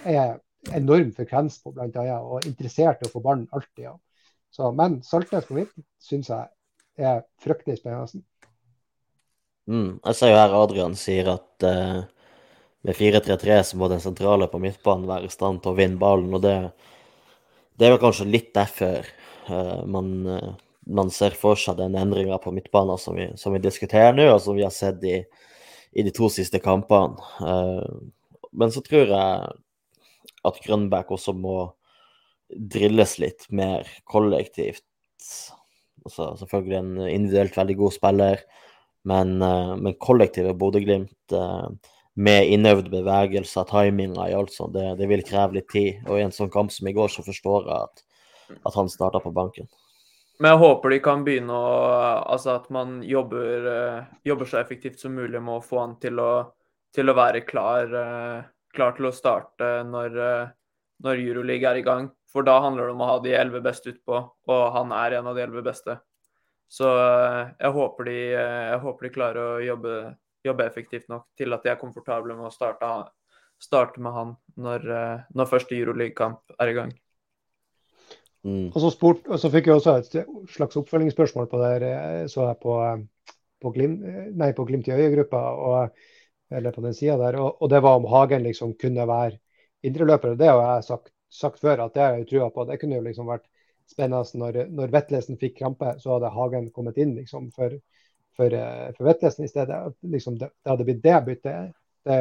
[0.04, 0.34] er
[0.76, 3.86] enorm frekvens på blant annet, og interessert i å få ballen alltid.
[3.88, 3.94] Ja.
[4.52, 5.72] Så, men Saltnes på midt
[6.02, 8.24] syns jeg er fryktelig spennende.
[9.66, 12.02] Mm, jeg ser jo her Adrian sier at uh,
[12.86, 16.34] med 4-3-3 så må den sentrale på midtbanen være i stand til å vinne ballen.
[16.38, 16.54] og det,
[17.74, 19.08] det er vel kanskje litt derfor
[19.50, 20.52] uh, man uh,
[20.86, 24.56] man ser for seg den endringa på midtbanen som som vi, diskuterer nå, og som
[24.56, 25.18] vi har sett i,
[25.92, 27.18] i de to siste kampene.
[27.40, 27.82] Uh,
[28.56, 29.56] men så tror jeg
[30.46, 31.58] at Grønbæk også må
[32.46, 34.86] drilles litt mer kollektivt.
[36.06, 38.44] Altså, selvfølgelig en individuelt veldig god spiller,
[39.10, 41.66] men, uh, men kollektivet Bodø-Glimt uh,
[42.16, 45.98] med innøvde bevegelser, timinga i alt sånt, det, det, vil kreve litt tid.
[46.06, 48.06] Og i en sånn kamp som i går, så forstår jeg at,
[48.62, 49.68] at han starta på banken.
[50.38, 51.76] Men jeg håper de kan begynne å
[52.34, 56.20] Altså at man jobber, uh, jobber så effektivt som mulig med å få han til
[56.20, 56.30] å,
[56.94, 58.42] til å være klar, uh,
[58.74, 60.50] klar, til å starte når, uh,
[61.06, 62.10] når Euroleague er i gang.
[62.32, 64.20] For da handler det om å ha de elleve beste utpå,
[64.52, 65.96] og han er en av de elleve beste.
[66.68, 69.94] Så jeg håper, de, jeg håper de klarer å jobbe,
[70.44, 72.90] jobbe, effektivt nok til at de er komfortable med å starte,
[73.62, 74.90] starte med han når,
[75.30, 76.92] når første Euroleague-kamp er i gang.
[78.46, 78.66] Mm.
[78.70, 80.12] Og, så spurt, og, så fikk jeg også et
[80.54, 81.94] slags oppfølgingsspørsmål på det
[82.30, 82.76] så jeg på,
[83.62, 83.96] på, Glim,
[84.38, 85.40] nei, på Glimt i øyet-gruppa,
[86.54, 87.40] eller på den sida der.
[87.42, 89.40] Og, og, det var om Hagen liksom kunne være
[89.82, 90.36] indreløper.
[90.38, 92.66] Det har jeg sagt, sagt før at det har jeg trua på.
[92.68, 93.48] Det kunne jo liksom vært
[93.90, 97.74] spennende når, når Vetlesen fikk krampe, så hadde Hagen kommet inn liksom for,
[98.38, 98.54] for,
[98.98, 99.80] for Vetlesen i stedet.
[100.06, 101.74] Liksom det, det, hadde blitt det byttet.
[102.06, 102.20] Det,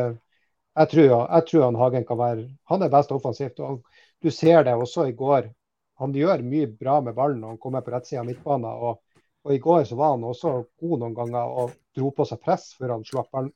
[0.76, 3.60] jeg tror, jeg tror han Hagen kan være Han er best offensivt.
[3.60, 3.86] og
[4.22, 5.54] Du ser det også i går
[6.02, 8.68] han gjør mye bra med ballen når han kommer på rettsida av midtbanen.
[8.68, 9.00] Og,
[9.46, 12.74] og, I går så var han også god noen ganger og dro på seg press
[12.78, 13.54] før han slapp ballen.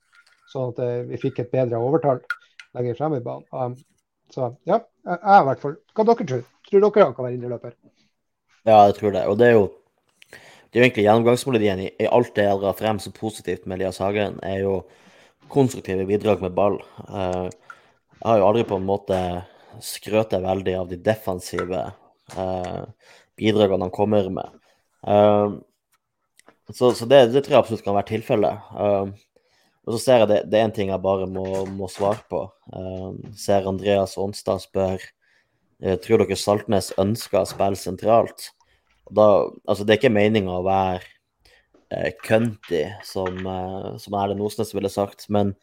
[0.50, 2.22] Sånn at eh, vi fikk et bedre overtall
[2.78, 3.46] lenger frem i banen.
[3.52, 3.76] Um,
[4.34, 5.76] så ja, jeg, i hvert fall.
[5.94, 7.76] Hva dere tror Tror dere han kan være indreløper?
[8.68, 9.24] Ja, jeg tror det.
[9.26, 9.68] Og det er jo
[10.70, 13.80] det er jo egentlig gjennomgangsmelodien i, i alt det jeg drar frem som positivt med
[13.80, 14.74] Elias Hagen, er jo
[15.50, 16.78] konstruktive bidrag med ball.
[17.10, 17.50] Uh,
[18.20, 19.18] jeg har jo aldri på en måte
[19.82, 21.98] skrøt veldig av de defensive eh,
[23.40, 24.56] bidragene han kommer med.
[25.06, 25.60] Uh,
[26.70, 28.68] så, så det, det, tror jeg absolutt kan være tilfellet.
[28.76, 29.14] Uh,
[29.88, 32.44] og så ser jeg det, det er én ting jeg bare må, må svare på.
[33.40, 35.02] Ser Andreas Aanstad spør
[36.04, 38.52] tror dere Saltnes ønsker å spille sentralt.
[39.10, 41.02] Da, altså det er ikke meninga å være
[41.90, 45.56] eh, cunty, som, eh, som Erlend Osnes ville sagt, men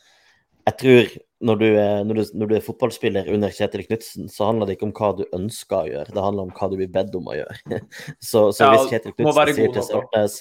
[0.67, 1.13] jeg tror
[1.45, 4.77] når du, er, når, du, når du, er, fotballspiller under Kjetil Knutsen, så handler det
[4.79, 7.29] ikke om hva du ønsker å gjøre, det handler om hva du blir bedt om
[7.29, 7.81] å gjøre.
[8.31, 10.39] så, så hvis Kjetil Knutsen sier til Saltnes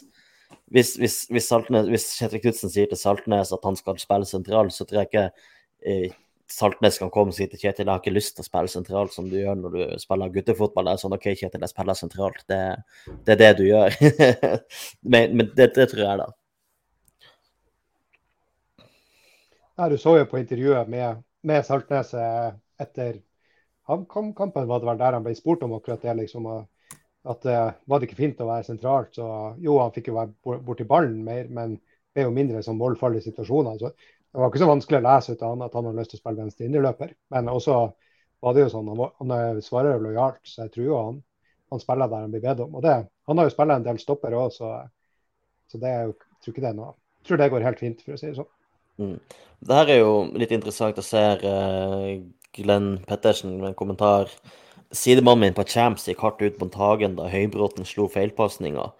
[0.74, 4.72] hvis, hvis, hvis, Saltnes, hvis Kjetil Knutsen sier til Saltnes at han skal spille sentral,
[4.74, 5.26] så tror jeg ikke
[5.86, 6.16] eh,
[6.52, 9.14] Saltnes kan komme og si til Kjetil jeg har ikke lyst til å spille sentralt
[9.14, 10.88] som du gjør når du spiller guttefotball.
[10.88, 12.42] Det er sånn OK, Kjetil, jeg spiller sentralt.
[12.50, 12.62] Det,
[13.26, 13.98] det er det du gjør.
[15.12, 16.30] men, men det, det tror jeg, da.
[19.76, 22.14] Ja, du så jo på intervjuet med, med Saltnes
[22.80, 23.18] etter
[23.90, 26.14] HamKam-kampen, var det vel der han ble spurt om akkurat det.
[26.22, 26.48] liksom,
[27.26, 29.12] at uh, Var det ikke fint å være sentralt?
[29.18, 29.28] Så
[29.60, 31.76] jo, han fikk jo være borti ballen mer, men
[32.16, 33.78] ble jo mindre som i situasjoner.
[33.82, 36.16] Så det var ikke så vanskelig å lese ut av han at han har lyst
[36.16, 37.14] til å spille venstre indreløper.
[37.36, 37.78] Men også
[38.42, 41.24] var det jo sånn, han, han svarer jo lojalt, så jeg tror jo han,
[41.74, 42.76] han spiller der han blir bedt om.
[42.80, 42.98] Og det,
[43.28, 44.76] Han har jo spilt en del stopper òg, så,
[45.68, 46.94] så det er jo, jeg tror ikke det er noe.
[47.20, 48.55] Jeg tror det går helt fint, for å si det sånn.
[49.02, 49.18] Mm.
[49.66, 52.12] Det her er jo litt interessant å se uh,
[52.56, 54.30] Glenn Pettersen med en kommentar.
[54.96, 58.92] Sidemannen min på Champs gikk hardt ut mot Hagen da Høybråten slo feilpasninga.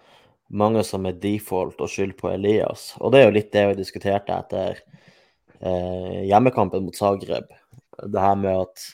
[0.56, 2.92] Mange som er default og skyld på Elias.
[3.00, 4.82] Og det er jo litt det vi diskuterte etter
[5.62, 7.48] uh, hjemmekampen mot Zagreb.
[8.02, 8.84] Det her med at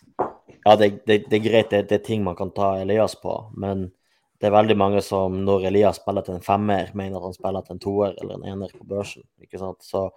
[0.65, 3.35] ja, det, det, det er greit, det, det, er ting man kan ta Elias på,
[3.59, 3.89] men
[4.39, 7.67] det er veldig mange som når Elias spiller til en femmer, mener at han spiller
[7.67, 9.25] til en toer eller en ener på børsen.
[9.43, 9.83] ikke sant?
[9.87, 10.09] Så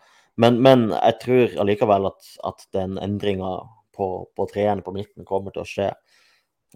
[0.41, 3.57] men, men jeg tror allikevel at, at den endringa
[3.95, 5.89] på, på treeren på midten kommer til å skje.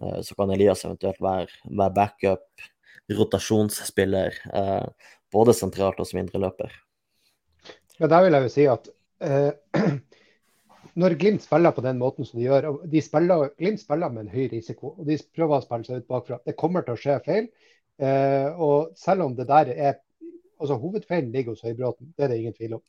[0.00, 2.68] Eh, så kan Elias eventuelt være, være backup,
[3.10, 6.72] rotasjonsspiller, eh, både sentralt og som indreløper.
[8.00, 8.88] Ja, der vil jeg jo si at
[9.20, 9.90] eh,
[11.00, 14.32] når Glimt spiller på den måten som de gjør de spiller, Glimt spiller med en
[14.32, 16.40] høy risiko, og de prøver å spille seg ut bakfra.
[16.46, 17.50] Det kommer til å skje feil.
[18.00, 19.98] Eh, og selv om det der er
[20.60, 22.84] altså Hovedfeilen ligger hos Høybråten, det er det ingen tvil om.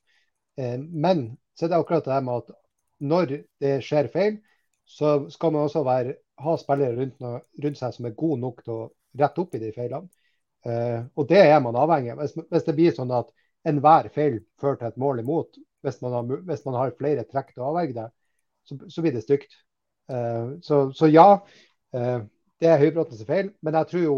[0.57, 2.55] Eh, men så er det akkurat det med at
[3.01, 4.39] når det skjer feil,
[4.85, 7.21] så skal man også være, ha spillere rundt,
[7.63, 8.89] rundt, seg som er gode nok til å
[9.19, 10.09] rette opp i de feilene.
[10.61, 12.21] Uh, og det er man avhengig av.
[12.21, 13.31] Hvis, hvis, det blir sånn at
[13.65, 17.53] enhver feil fører til et mål imot, hvis man har, hvis man har flere trekk
[17.53, 18.07] til å avverge det,
[18.69, 19.57] så, så, blir det stygt.
[20.11, 21.41] Uh, så, så, ja,
[21.91, 23.49] det er Høybråtens feil.
[23.65, 24.17] Men jeg tror jo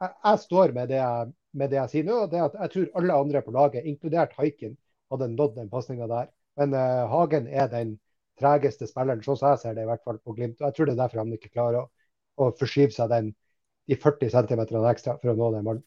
[0.00, 1.28] jeg, jeg står med det jeg,
[1.60, 2.22] med det jeg sier nå.
[2.24, 4.76] og det at Jeg tror alle andre på laget, inkludert Haikin,
[5.12, 6.30] hadde han nådd den pasninga der.
[6.56, 7.96] Men uh, Hagen er den
[8.40, 10.60] tregeste spilleren, sånn som jeg ser det, i hvert fall på Glimt.
[10.60, 11.90] Og jeg tror det er derfor han ikke klarer å,
[12.42, 13.34] å forskyve seg den,
[13.86, 15.84] de 40 cm ekstra for å nå den ballen.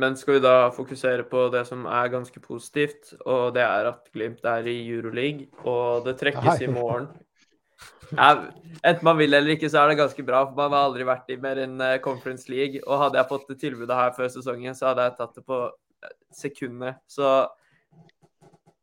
[0.00, 4.06] Men skal vi da fokusere på det som er ganske positivt, og det er at
[4.14, 5.48] Glimt er i Euroleague.
[5.66, 7.08] Og det trekkes i morgen
[8.10, 8.30] ja,
[8.82, 10.42] enten man vil eller ikke, så er det ganske bra.
[10.48, 12.82] for Man har aldri vært i mer enn eh, Conference League.
[12.86, 15.60] Og hadde jeg fått det tilbudet her før sesongen, så hadde jeg tatt det på
[15.68, 16.98] eh, sekundet.
[17.06, 17.30] Så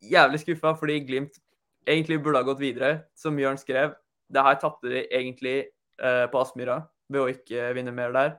[0.07, 1.41] jævlig skuffa fordi Glimt
[1.87, 3.95] egentlig burde ha gått videre, som Jørn skrev.
[4.31, 6.81] Det her tapte de egentlig eh, på Aspmyra
[7.11, 8.33] ved å ikke vinne mer der.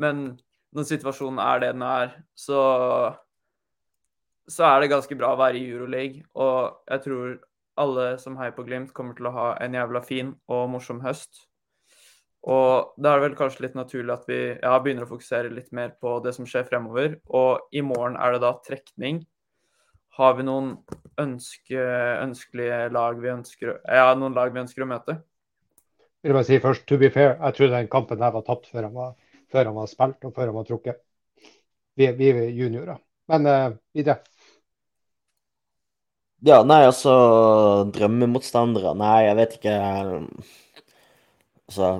[0.00, 0.38] Men
[0.76, 2.60] når situasjonen er det den er, så
[4.50, 6.24] så er det ganske bra å være i Euroleague.
[6.34, 7.36] Og jeg tror
[7.78, 11.46] alle som heier på Glimt, kommer til å ha en jævla fin og morsom høst.
[12.40, 15.74] Og da er det vel kanskje litt naturlig at vi ja, begynner å fokusere litt
[15.76, 17.18] mer på det som skjer fremover.
[17.36, 19.20] Og i morgen er det da trekning.
[20.16, 20.72] Har vi noen
[21.20, 21.80] ønske,
[22.20, 25.20] ønskelige lag vi ønsker Ja, noen lag vi ønsker å møte?
[26.20, 28.66] Vil jeg bare si først, to be fair, jeg tror den kampen der var tapt
[28.72, 29.14] før han var,
[29.52, 31.00] før han var spilt og før han var trukket.
[31.96, 33.00] Vi, vi er juniorer.
[33.30, 34.20] Men uh, videre.
[36.46, 37.12] Ja, nei, altså
[37.92, 38.94] Drømmemotstandere?
[38.96, 39.74] Nei, jeg vet ikke.
[41.68, 41.90] Altså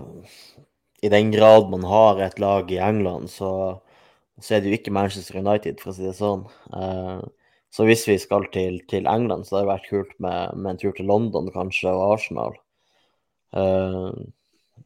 [1.05, 3.51] I den grad man har et lag i England, så,
[4.41, 6.47] så er det jo ikke Manchester United, for å si det sånn.
[6.73, 7.21] Uh,
[7.71, 10.81] så hvis vi skal til, til England, så hadde det vært kult med, med en
[10.81, 12.57] tur til London kanskje, og Arsenal.
[13.55, 14.11] Uh,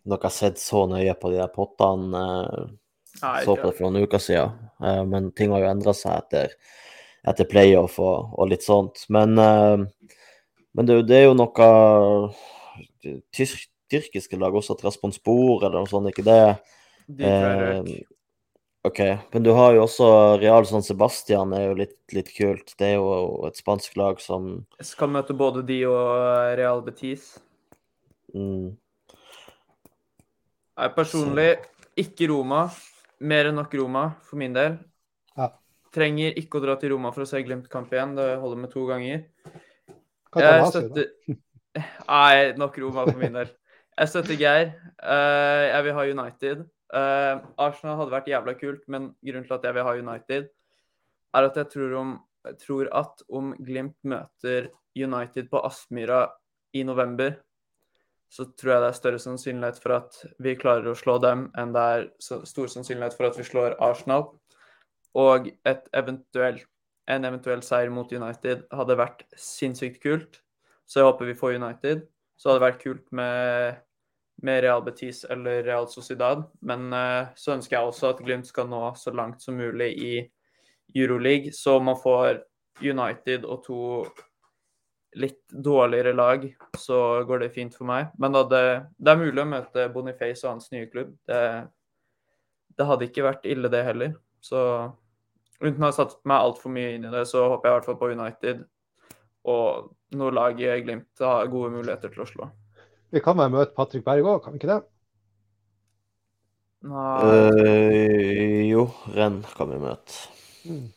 [0.05, 2.25] jeg har sett så nøye på de der pottene.
[2.27, 2.73] Uh,
[3.23, 4.59] Nei, så på det for noen uker siden.
[4.83, 6.59] uh, men ting har jo endra seg etter,
[7.25, 9.07] etter playoff og, og litt sånt.
[9.13, 10.11] Men, eh,
[10.75, 11.69] men det, det er jo noe
[13.35, 16.43] tysk, tyrkiske lag også, Trasponspor eller noe sånt, ikke det?
[17.09, 18.05] De jeg Eh.
[18.85, 18.99] OK.
[19.33, 20.07] Men du har jo også
[20.43, 22.75] Real San Sebastian, er jo litt, litt kult.
[22.77, 27.39] Det er jo et spansk lag som Skal møte både de og Real Betis.
[28.35, 28.75] mm,
[30.75, 31.55] Nei, personlig
[31.97, 32.67] ikke Roma.
[33.25, 34.77] Mer enn nok Roma for min del.
[35.95, 38.17] Trenger ikke å dra til Roma for å se Glimt-kamp igjen.
[38.19, 39.25] Det holder med to ganger.
[40.35, 41.11] Hva Jeg støtter
[42.11, 43.51] Nei, nok Roma for min del.
[43.95, 44.73] Jeg støtter Geir.
[44.99, 46.65] Eh, jeg vil ha United.
[46.95, 47.33] Eh,
[47.63, 50.49] Arsenal hadde vært jævla kult, men grunnen til at jeg vil ha United,
[51.35, 52.13] er at jeg tror, om,
[52.63, 56.27] tror at om Glimt møter United på Aspmyra
[56.75, 57.37] i november,
[58.35, 61.75] så tror jeg det er større sannsynlighet for at vi klarer å slå dem, enn
[61.75, 64.33] det er så stor sannsynlighet for at vi slår Arsenal.
[65.15, 66.67] Og et eventuelt,
[67.11, 70.41] en eventuell seier mot United hadde vært sinnssykt kult.
[70.89, 72.07] Så jeg håper vi får United.
[72.37, 73.83] Så hadde det vært kult med,
[74.43, 76.47] med Real Betis eller Real Sociedad.
[76.67, 80.15] Men uh, så ønsker jeg også at Glimt skal nå så langt som mulig i
[80.95, 82.43] Euroleague, så man får
[82.83, 83.81] United og to
[85.15, 86.45] litt dårligere lag,
[86.79, 88.11] så går det fint for meg.
[88.19, 88.65] Men det,
[88.99, 91.13] det er mulig å møte Boniface og hans nye klubb.
[91.29, 91.41] Det,
[92.75, 94.17] det hadde ikke vært ille, det heller.
[94.43, 94.59] Så
[95.71, 97.89] uten å ha satt meg altfor mye inn i det, så håper jeg i hvert
[97.91, 98.65] fall på United.
[99.45, 102.49] Og noe lag i Glimt har gode muligheter til å slå.
[103.15, 104.81] Vi kan vel møte Patrick Berg òg, kan vi ikke det?
[106.85, 108.83] Nei, øh, Jo,
[109.15, 110.19] Renn kan vi møte.
[110.69, 110.89] Mm.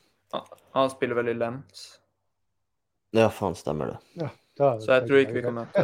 [0.75, 1.85] han spiller vel i Lens,
[3.15, 4.29] Ja, faen, stemmer det.
[4.57, 5.83] Da, så jeg tror ikke vi kan møte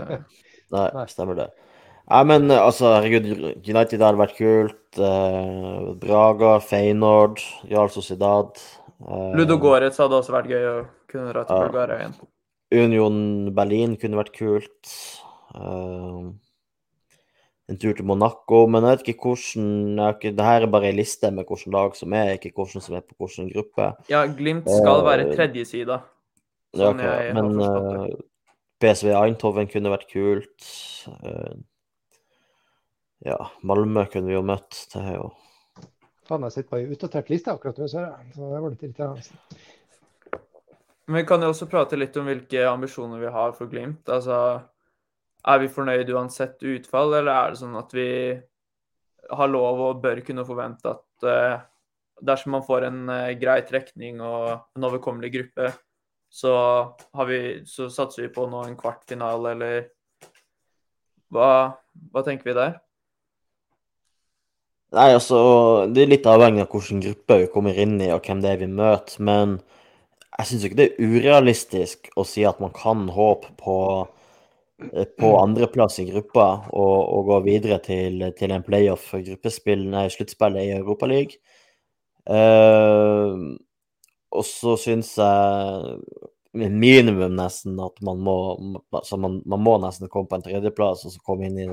[0.74, 1.06] Nei, Nei.
[1.12, 1.48] stemmer det.
[2.12, 3.30] Nei, men eh, altså, herregud,
[3.64, 4.80] United hadde vært kult.
[5.00, 7.40] Eh, Braga, Feyenoord,
[7.72, 8.60] Jarl Sociedad.
[9.08, 10.78] eh, Ludo Goretz hadde også vært gøy å
[11.10, 12.16] kunne dra til Bulgaria igjen.
[12.74, 13.18] Union
[13.56, 14.94] Berlin kunne vært kult.
[15.56, 16.32] Eh,
[17.72, 20.98] en tur til Monaco, men jeg vet ikke hvordan ikke, Det her er bare ei
[20.98, 23.94] liste med hvilke lag som er, ikke hvordan som er på hvilken gruppe.
[24.12, 26.02] Ja, Glimt skal Eh, være tredjesida.
[26.74, 28.16] Ja, Sånn ok, jeg har Men eh,
[28.84, 30.68] PSV Eindhoven kunne vært kult.
[31.24, 31.54] Eh,
[33.24, 34.86] ja, Malmö kunne vi jo møtt.
[34.94, 35.32] Det er jo
[36.24, 38.30] Faen, jeg sitter på ei utdatert liste akkurat nå, ser jeg.
[38.36, 39.58] Så det var litt irriterende.
[41.06, 44.08] Men vi kan jo også prate litt om hvilke ambisjoner vi har for Glimt.
[44.08, 44.38] Altså,
[45.44, 48.08] er vi fornøyd uansett utfall, eller er det sånn at vi
[49.36, 51.58] har lov og bør kunne forvente at uh,
[52.24, 54.48] dersom man får en uh, grei trekning og
[54.78, 55.74] en overkommelig gruppe,
[56.34, 56.54] så,
[57.20, 59.84] har vi, så satser vi på nå en kvartfinale, eller
[61.34, 61.52] hva,
[62.16, 62.80] hva tenker vi der?
[64.94, 65.38] Nei, altså,
[65.90, 68.60] det er litt avhengig av hvilken gruppe vi kommer inn i, og hvem det er
[68.62, 69.16] vi møter.
[69.26, 69.56] Men
[70.38, 73.78] jeg syns ikke det er urealistisk å si at man kan håpe på,
[74.92, 80.62] eh, på andreplass i gruppa og, og gå videre til, til en playoff for sluttspillet
[80.62, 81.42] i Europaligaen.
[82.24, 83.58] Uh,
[84.32, 85.98] og så syns jeg
[86.54, 88.38] minimum nesten at man må,
[88.94, 91.68] altså man, man må nesten komme på en tredjeplass og så komme inn i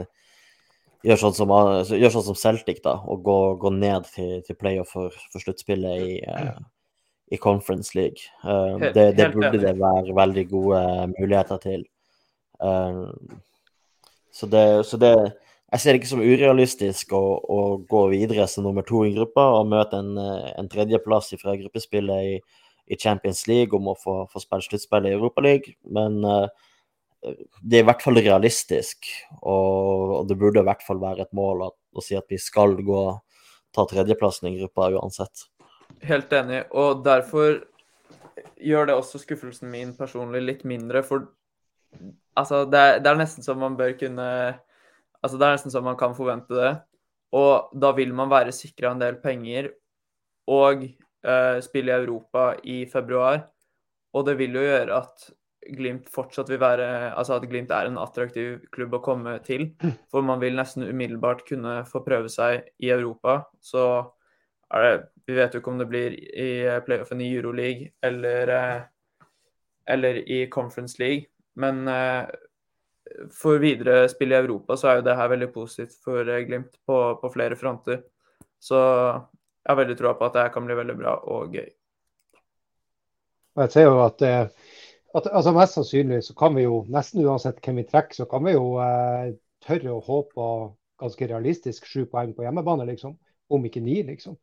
[1.07, 1.53] gjør sånn som,
[1.97, 6.05] gjør sånn som Celtic, da, og gå, gå ned til, til playoff for, for sluttspillet
[6.05, 6.59] i, uh,
[7.33, 8.27] i Conference League.
[8.45, 9.63] Uh, helt, det, det burde enig.
[9.65, 10.83] det være veldig gode
[11.17, 11.87] muligheter til.
[12.61, 13.09] Uh,
[14.31, 15.15] så, det, så det
[15.71, 19.45] Jeg ser det ikke som urealistisk å, å, gå videre som nummer to i gruppa
[19.57, 22.33] og møte en, en tredjeplass fra gruppespillet i,
[22.91, 26.19] i, Champions League om å få, få spille sluttspillet i Europaligaen, men
[27.21, 29.09] det er i hvert fall realistisk,
[29.43, 32.79] og, det burde i hvert fall være et mål at, å si at vi skal
[32.85, 33.03] gå
[33.77, 35.45] ta tredjeplassen i gruppa uansett.
[36.07, 37.61] Helt enig, og derfor
[38.61, 41.29] gjør det også skuffelsen min personlig litt mindre, for
[42.39, 44.29] altså, det er, det er nesten som man bør kunne
[45.21, 46.71] Altså, det er nesten som man kan forvente det,
[47.37, 49.67] og da vil man være sikra en del penger
[50.49, 53.43] og uh, spille i Europa i februar,
[54.17, 55.27] og det vil jo gjøre at
[55.77, 59.71] Glimt fortsatt vil være Altså at Glimt er en attraktiv klubb å komme til.
[60.13, 63.43] For man vil nesten umiddelbart kunne få prøve seg i Europa.
[63.61, 63.85] Så
[64.75, 64.95] er det
[65.27, 66.51] Vi vet jo ikke om det blir i
[66.87, 68.81] playoffen i Euroleague eller, eh,
[69.87, 71.29] eller i Conference League.
[71.55, 72.27] Men eh,
[73.35, 76.81] for videre spill i Europa så er jo det her veldig positivt for eh, Glimt
[76.87, 78.03] på, på flere fronter.
[78.59, 81.69] Så jeg har veldig troa på at det her kan bli veldig bra og gøy.
[83.61, 84.35] Jeg ser jo at det
[85.15, 88.45] at, altså Mest sannsynlig så kan vi jo, nesten uansett hvem vi trekker, så kan
[88.47, 89.33] vi jo eh,
[89.65, 90.51] tørre å håpe
[91.01, 93.17] ganske realistisk sju poeng på hjemmebane, liksom.
[93.51, 94.37] Om ikke ni, liksom.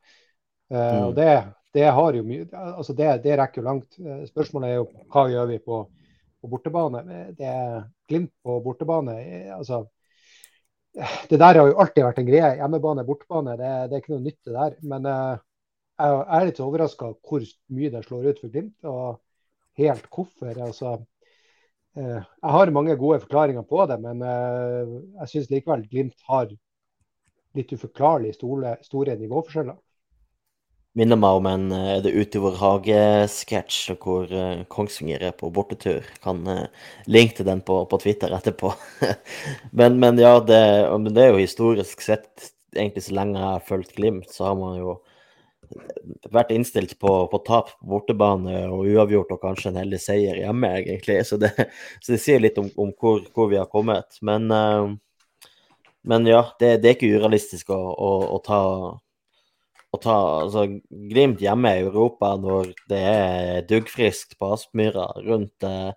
[0.71, 1.03] Eh, mm.
[1.05, 1.29] og det,
[1.77, 3.99] det, har jo mye, altså det, det, rekker jo langt.
[4.01, 5.83] Eh, spørsmålet er jo hva gjør vi på,
[6.41, 7.05] på bortebane.
[7.37, 9.17] Det er Glimt på bortebane.
[9.23, 9.85] Eh, altså
[11.29, 12.55] det der har jo alltid vært en greie.
[12.57, 14.77] Hjemmebane, bortebane, det, det er ikke noe nytt det der.
[14.89, 15.37] Men uh,
[16.01, 17.45] jeg er litt overraska hvor
[17.77, 18.75] mye det slår ut for Glimt.
[18.87, 19.19] og
[19.77, 20.53] helt hvorfor.
[20.53, 20.93] Altså,
[21.97, 26.49] eh, jeg har mange gode forklaringer på det, men eh, jeg syns likevel Glimt har
[27.57, 29.77] litt uforklarlig store, store nivåforskjeller.
[30.97, 34.31] Minner meg om en eh, Er det ute i vår hage-sketsj hvor
[34.73, 36.05] Kongsvinger er på bortetur.
[36.23, 36.45] Kan
[37.05, 38.73] linke til den på, på Twitter etterpå.
[39.77, 40.61] men, men, ja, det,
[41.11, 44.81] det, er jo historisk sett, egentlig så lenge jeg har fulgt Glimt, så har man
[44.81, 44.97] jo
[46.31, 50.71] vært innstilt på, på tap på bortebane og uavgjort og kanskje en heldig seier hjemme,
[50.81, 51.19] egentlig.
[51.29, 51.51] Så det,
[52.01, 54.19] så det sier litt om, om hvor, hvor, vi har kommet.
[54.25, 55.49] Men, uh,
[56.07, 58.61] men ja, det, det, er ikke urealistisk å, å, å ta,
[59.91, 60.67] å ta altså,
[61.11, 65.91] Glimt hjemme i Europa når det er duggfriskt på Aspmyra rundt, uh,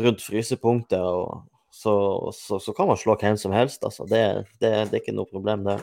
[0.00, 1.00] rundt frysepunktet.
[1.00, 1.46] Og,
[1.76, 1.96] så,
[2.32, 3.84] så, så, kan man slå hvem som helst.
[3.84, 4.08] Altså.
[4.08, 4.22] Det,
[4.60, 5.80] det, det er ikke noe problem, det.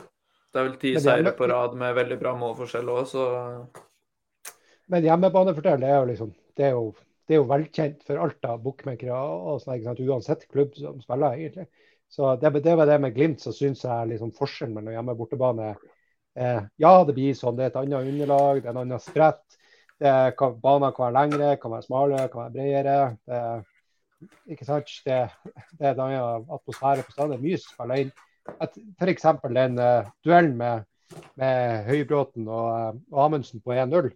[0.54, 3.24] Det er vel ti seire på rad med veldig bra målforskjell òg, så
[4.92, 6.92] Men hjemmebanefortell er jo liksom det er jo,
[7.26, 11.66] det er jo velkjent for Alta bookmakere og sånn, uansett klubb som spiller, egentlig.
[12.06, 15.24] Så det, det var det med Glimt, som syns jeg liksom forskjellen mellom hjemme- og
[15.24, 17.56] bortebane eh, Ja, det blir sånn.
[17.58, 19.42] Det er et annet underlag, det er en annen sprett.
[20.04, 22.96] Kan, banen kan være lengre, kan være smalere, kan være bredere.
[23.26, 23.42] Det,
[24.54, 24.94] ikke sant?
[25.06, 25.18] Det,
[25.80, 27.42] det er en annen atmosfære på stadion.
[27.42, 29.26] Mye spiller inn f.eks.
[29.54, 30.84] den uh, duellen med,
[31.40, 34.10] med Høybråten og, uh, og Amundsen på 1-0.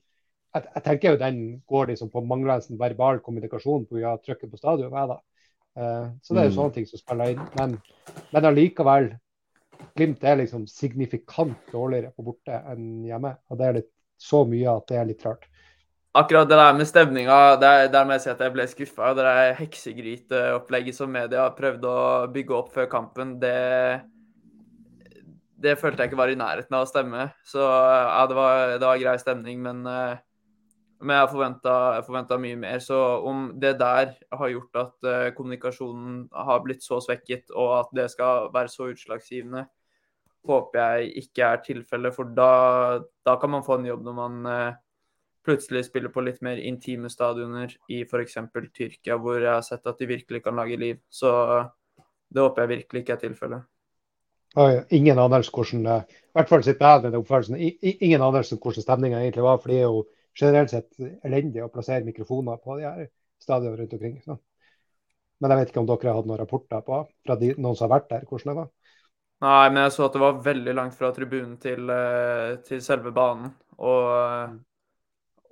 [0.54, 4.16] Jeg, jeg, tenker jo den går liksom på manglende verbal kommunikasjon pga.
[4.24, 4.92] trykket på stadion.
[4.92, 6.58] Ja, uh, så det er jo mm.
[6.58, 7.48] sånne ting som spiller inn.
[7.58, 7.78] Men,
[8.34, 9.12] men allikevel,
[9.98, 13.36] Glimt er liksom signifikant dårligere på borte enn hjemme.
[13.50, 15.46] Og det er litt så mye at det er litt rart.
[16.18, 19.12] Akkurat det der med stemninga, der, der må jeg si at jeg ble skuffa.
[19.14, 23.54] Det der heksegryteopplegget som media prøvde å bygge opp før kampen, det
[25.58, 27.28] det følte jeg ikke var i nærheten av å stemme.
[27.46, 30.20] Så ja, det var, det var grei stemning, men, eh,
[31.02, 32.82] men jeg forventa mye mer.
[32.84, 37.92] Så om det der har gjort at uh, kommunikasjonen har blitt så svekket, og at
[37.94, 39.64] det skal være så utslagsgivende,
[40.48, 42.14] håper jeg ikke er tilfellet.
[42.16, 42.52] For da,
[43.26, 44.76] da, kan man få en jobb når man uh,
[45.46, 48.38] plutselig spiller på litt mer intime stadioner i f.eks.
[48.74, 51.02] Tyrkia, hvor jeg har sett at de virkelig kan lage liv.
[51.10, 51.30] Så
[52.28, 53.66] det håper jeg virkelig ikke er tilfellet
[54.90, 58.84] ingen anelse hvordan eh, i hvert fall sitter jeg med den oppfølelsen, ingen anelse hvordan
[58.84, 59.58] stemninga egentlig var.
[59.62, 60.04] For det er jo
[60.38, 63.08] generelt sett elendig å plassere mikrofoner på de her
[63.42, 64.20] stadionene rundt omkring.
[64.24, 64.38] Så.
[65.38, 67.88] Men jeg vet ikke om dere har hatt noen rapporter på fra de, noen som
[67.88, 68.70] har vært der, hvordan det var?
[69.38, 73.12] Nei, men jeg så at det var veldig langt fra tribunen til, eh, til selve
[73.14, 73.52] banen.
[73.78, 74.56] Og,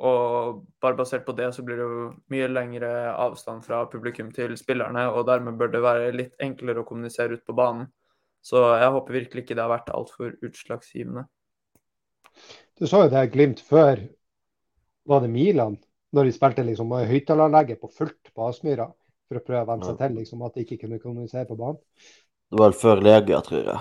[0.03, 4.57] og, bare basert på det så blir det jo mye lengre avstand fra publikum til
[4.59, 5.07] spillerne.
[5.15, 7.87] Og dermed bør det være litt enklere å kommunisere ut på banen.
[8.47, 11.25] Så jeg håper virkelig ikke det har vært altfor utslagsgivende.
[12.79, 14.05] Du så jo det Glimt før,
[15.09, 15.75] var det Milan?
[16.15, 18.87] Når de spilte liksom høyttaleranlegget på fullt på Aspmyra
[19.27, 21.81] for å prøve å venne seg til liksom, at de ikke kunne kommunisere på banen?
[22.47, 23.79] Det var vel før Legia, tror jeg.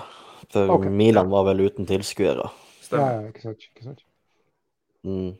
[0.52, 0.92] For okay.
[0.92, 2.48] Milan var vel uten tilskuere.
[2.90, 3.68] Ja, ja, ikke sant.
[3.70, 4.02] Ikke sant.
[5.06, 5.36] Mm.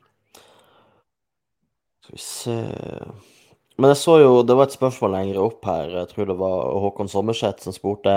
[2.07, 2.61] Skal vi se
[3.77, 6.77] Men jeg så jo, det var et spørsmål lenger opp her, jeg tror det var
[6.81, 8.15] Håkon Sommerseth som spurte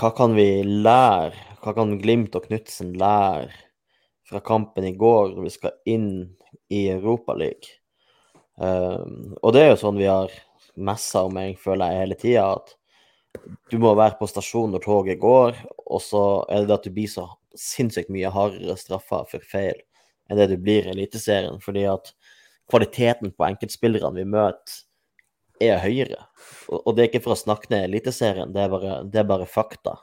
[0.00, 3.50] hva kan vi lære, hva kan Glimt og Knutsen lære
[4.30, 6.10] fra kampen i går når vi skal inn
[6.72, 7.76] i Europaligaen?
[8.60, 10.32] Um, og det er jo sånn vi har
[10.76, 12.74] messa om, jeg føler jeg, hele tida, at
[13.72, 17.08] du må være på stasjonen når toget går, og så er det at du blir
[17.08, 17.24] så
[17.56, 19.76] sinnssykt mye hardere straffa for feil
[20.30, 22.12] enn det du blir i Eliteserien, fordi at
[22.70, 24.78] kvaliteten på enkeltspillerne vi møter,
[25.60, 26.22] er høyere.
[26.70, 29.28] Og, og det er ikke for å snakke ned Eliteserien, det er bare, det er
[29.28, 29.98] bare fakta.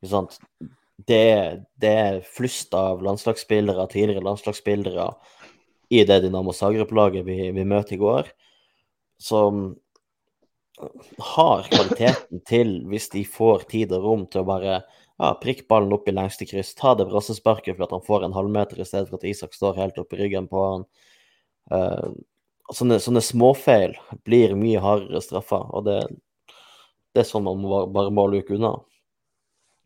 [0.00, 1.24] Det,
[1.80, 5.10] det er flust av landslagsspillere, tidligere landslagsspillere,
[5.92, 8.30] i det Dynamo Zagreb-laget vi, vi møter i går,
[9.20, 9.74] som
[11.36, 15.92] har kvaliteten til, hvis de får tid og rom til å bare ja, prikk ballen
[15.94, 19.10] opp i lengste kryss, ta det brassesparket for at han får en halvmeter i stedet
[19.10, 20.86] for at Isak står helt oppe i ryggen på han.
[21.72, 22.08] Eh,
[22.74, 25.98] sånne, sånne småfeil blir mye hardere straffa, og det,
[27.14, 28.74] det er sånn man må bare- må luke unna.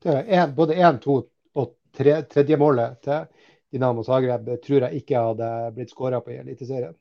[0.03, 1.21] Det er en, både én, to
[1.55, 3.27] og tre, tredje målet til
[3.73, 6.95] Dinamo Zagreb tror jeg ikke hadde blitt skåra på i Eliteserien.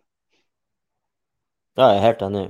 [1.78, 2.48] Ja, jeg er helt enig.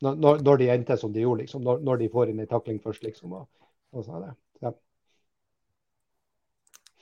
[0.00, 1.62] Når, når når de endte som de gjorde, liksom.
[1.64, 3.32] Når, når de får inn en takling først, liksom.
[3.32, 3.46] Og,
[3.92, 4.34] og sånn er det.
[4.64, 4.72] Ja.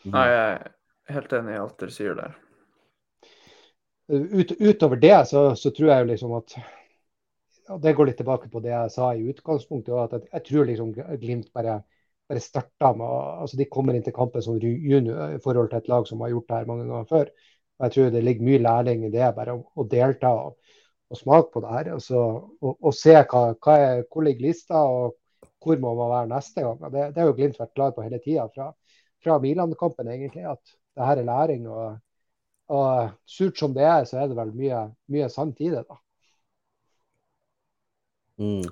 [0.05, 2.34] Nei, jeg er helt enig i alt dere sier der.
[4.09, 6.57] Ut, utover det så, så tror jeg jo liksom at
[7.72, 9.94] og Det går litt tilbake på det jeg sa i utgangspunktet.
[9.96, 11.78] at jeg, jeg tror liksom Glimt bare,
[12.28, 13.09] bare starta med
[13.40, 16.34] altså De kommer inn til kampen som junior i forhold til et lag som har
[16.34, 17.32] gjort det her mange ganger før.
[17.78, 20.76] Og Jeg tror det ligger mye læring i det, bare å, å delta og,
[21.11, 21.92] og smake på det her.
[21.96, 25.16] Og, og, og se hva, hva er, hvor ligger lista, og
[25.64, 26.80] hvor må man være neste gang.
[26.84, 28.70] Det, det har jo Glimt vært klar på hele tida, fra,
[29.24, 31.68] fra Milan-kampen egentlig, at det her er læring.
[31.72, 31.96] og
[32.73, 34.81] og surt som det er, så er det vel mye,
[35.12, 35.85] mye sant i det.
[35.89, 35.99] da.
[38.41, 38.65] Mm.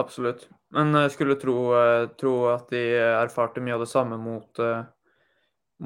[0.00, 0.48] Absolutt.
[0.74, 4.82] Men jeg skulle tro, eh, tro at de erfarte mye av det samme mot, eh,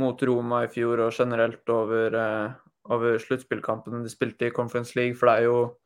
[0.00, 2.52] mot Roma i fjor og generelt over, eh,
[2.88, 5.14] over sluttspillkampene de spilte i Conference League.
[5.14, 5.76] For det er jo,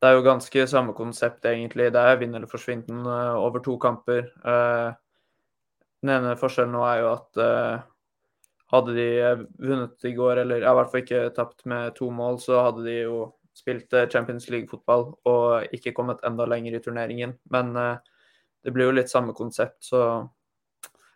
[0.00, 1.90] det er jo ganske samme konsept, egentlig.
[1.92, 4.30] Det er vinn eller forsvinn eh, over to kamper.
[4.44, 4.92] Eh,
[6.02, 7.82] Den ene forskjellen nå er jo at eh,
[8.70, 12.38] hadde de eh, vunnet i går, eller i hvert fall ikke tapt med to mål,
[12.42, 13.22] så hadde de jo
[13.56, 17.34] spilt eh, Champions League-fotball og ikke kommet enda lenger i turneringen.
[17.50, 17.96] Men eh,
[18.64, 20.28] det blir jo litt samme konsept, så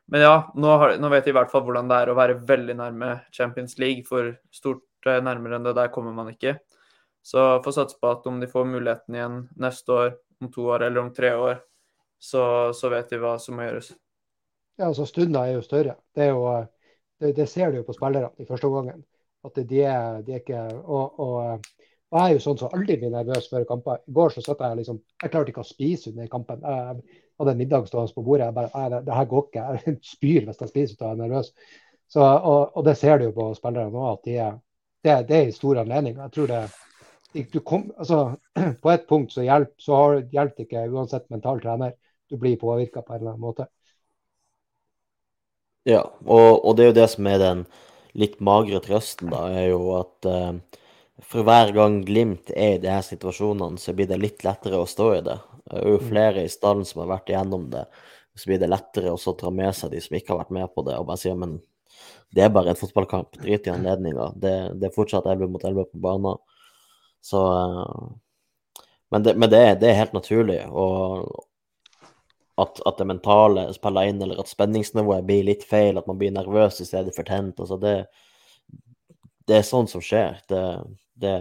[0.07, 2.35] Men ja, nå, har, nå vet de i hvert fall hvordan det er å være
[2.45, 6.59] veldig nærme Champions League, for stort nærmere enn det der kommer man ikke.
[7.25, 10.11] Så får satse på at om de får muligheten igjen neste år,
[10.45, 11.63] om to år eller om tre år,
[12.21, 12.45] så,
[12.77, 13.95] så vet de hva som må gjøres.
[14.77, 15.97] Ja, altså Stunda er jo større.
[16.13, 16.45] Det, er jo,
[17.33, 19.05] det, ser du jo på spillerne i første omgangen.
[19.45, 21.65] At de er, ikke og, og,
[22.11, 24.01] og jeg er jo sånn som aldri blir nervøs før kamper.
[24.09, 26.65] I går så satt jeg liksom Jeg klarte ikke å spise under kampen.
[26.65, 28.49] Jeg hadde en middag stående på bordet.
[28.49, 29.67] Jeg bare, det, det her går ikke.
[29.85, 31.53] Jeg spyr hvis jeg spiser jeg er nervøs.
[32.15, 34.39] Så, og, og det ser du jo på spillerne nå, at de
[35.05, 36.17] det, det er i stor anledning.
[36.17, 38.37] Jeg tror det kom, altså,
[38.83, 40.01] På et punkt så hjelper så
[40.33, 41.97] hjelper det ikke uansett mental trener.
[42.31, 43.67] Du blir påvirka på en eller annen måte.
[45.85, 47.65] Ja, og, og det er jo det som er den
[48.17, 50.81] litt magre trøsten, da, er jo at eh,
[51.25, 54.89] for hver gang Glimt er i de her situasjonene, så blir det litt lettere å
[54.89, 55.37] stå i det.
[55.65, 57.85] Det er jo flere i stallen som har vært igjennom det,
[58.35, 60.85] så blir det lettere å ta med seg de som ikke har vært med på
[60.87, 61.59] det, og bare si men
[62.35, 64.33] det er bare en fotballkamp, drit i anledninga.
[64.35, 66.41] Det, det er fortsatt 11 mot 11 på banen.
[67.23, 68.07] Så eh,
[69.13, 70.65] Men, det, men det, det er helt naturlig.
[70.67, 71.29] Og
[72.61, 76.35] at, at det mentale spiller inn, eller at spenningsnivået blir litt feil, at man blir
[76.35, 77.59] nervøs i stedet for tent.
[77.61, 77.95] Altså det,
[79.49, 80.39] det er sånn som skjer.
[80.51, 80.65] Det,
[81.19, 81.35] det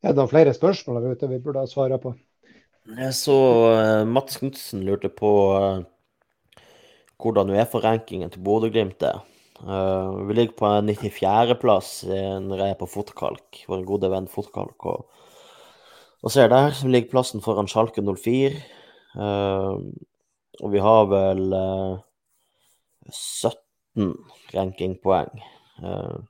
[0.00, 2.14] Er det noen flere spørsmål der ute vi burde ha svara på?
[2.88, 3.36] Jeg så
[3.68, 5.82] uh, Mats Knutsen lurte på uh,
[7.20, 9.20] hvordan Uefa-rankingen til Bodø-Glimt er.
[9.60, 14.88] Uh, vi ligger på 94.-plass når jeg er på fotkalk, vår gode venn Fotkalk.
[14.88, 15.28] Og,
[16.22, 18.52] og ser der, ligger plassen foran Schalke 04.
[19.16, 19.80] Uh,
[20.60, 21.96] og vi har vel uh,
[23.08, 24.12] 17
[24.54, 25.40] rankingpoeng.
[25.80, 26.20] Uh,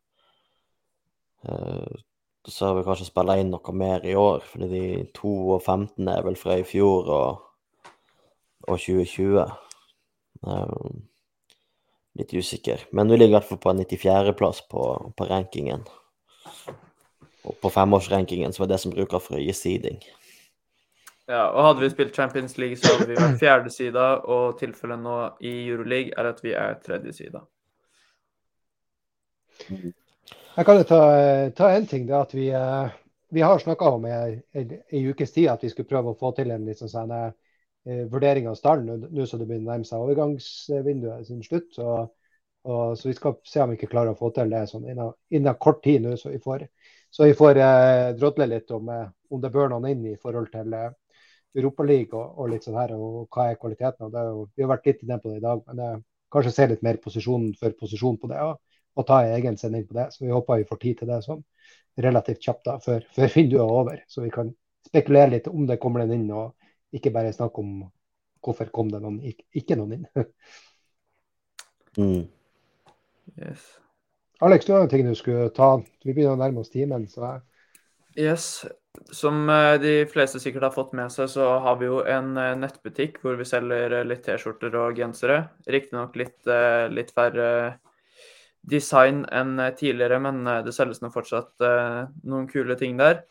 [1.45, 1.99] eh,
[2.47, 4.85] så har vi kanskje spilla inn noe mer i år, fordi de
[5.19, 7.43] 2 og 15 er vel fra i fjor og,
[8.69, 9.43] og 2020.
[10.47, 11.03] Um,
[12.17, 12.87] litt usikker.
[12.97, 14.87] Men vi ligger i hvert fall på 94.-plass på,
[15.17, 15.85] på rankingen.
[17.45, 20.01] Og på femårsrankingen, så er det som bruker for å gi seeding.
[21.31, 24.99] Ja, og hadde vi spilt Champions League, så hadde vi vært fjerde sida, og tilfellet
[24.99, 25.17] nå
[25.47, 27.45] i Euroleague er at vi er tredje sida.
[30.57, 31.03] Jeg kan jo ta,
[31.57, 32.09] ta en ting.
[32.09, 32.91] det at Vi, eh,
[33.31, 34.75] vi har snakka om i en
[35.11, 38.59] ukes tid at vi skulle prøve å få til en liksom sånn eh, vurdering av
[38.59, 41.79] stallen nå som det begynner å nærme seg overgangsvinduet sin slutt.
[41.79, 42.11] Og,
[42.67, 45.15] og, så vi skal se om vi ikke klarer å få til det sånn innen,
[45.31, 46.67] innen kort tid nå, så vi får,
[47.11, 50.51] så vi får eh, drodle litt om, eh, om det bør noen inn i forhold
[50.53, 50.91] til eh,
[51.59, 54.07] Europaligaen og, og litt sånn her, og hva er kvaliteten.
[54.07, 55.97] Og det er jo, vi har vært litt inne på det i dag, men eh,
[56.31, 58.41] kanskje se litt mer posisjon for posisjon på det.
[58.47, 58.61] Og,
[58.99, 60.09] og ta en egen sending på det.
[60.15, 61.43] Så vi håper vi får tid til det sånn
[62.01, 64.03] relativt kjapt da, før, før vinduet er over.
[64.09, 64.53] Så vi kan
[64.87, 67.81] spekulere litt om det kommer den inn, og ikke bare snakke om
[68.41, 70.07] hvorfor kom det noen, ikke, ikke noen inn.
[72.01, 72.23] mm.
[73.43, 73.67] yes.
[74.43, 75.75] Alex, du har en ting du skulle ta.
[76.01, 77.05] Vi begynner å nærme oss timen.
[77.13, 77.35] så...
[78.17, 78.65] Yes.
[79.13, 82.57] Som eh, de fleste sikkert har fått med seg, så har vi jo en eh,
[82.59, 85.43] nettbutikk hvor vi selger eh, litt T-skjorter og gensere.
[85.69, 86.39] Riktignok litt,
[86.91, 87.51] litt færre
[88.61, 91.63] design enn tidligere, men det selges nå fortsatt
[92.29, 93.23] noen kule ting der.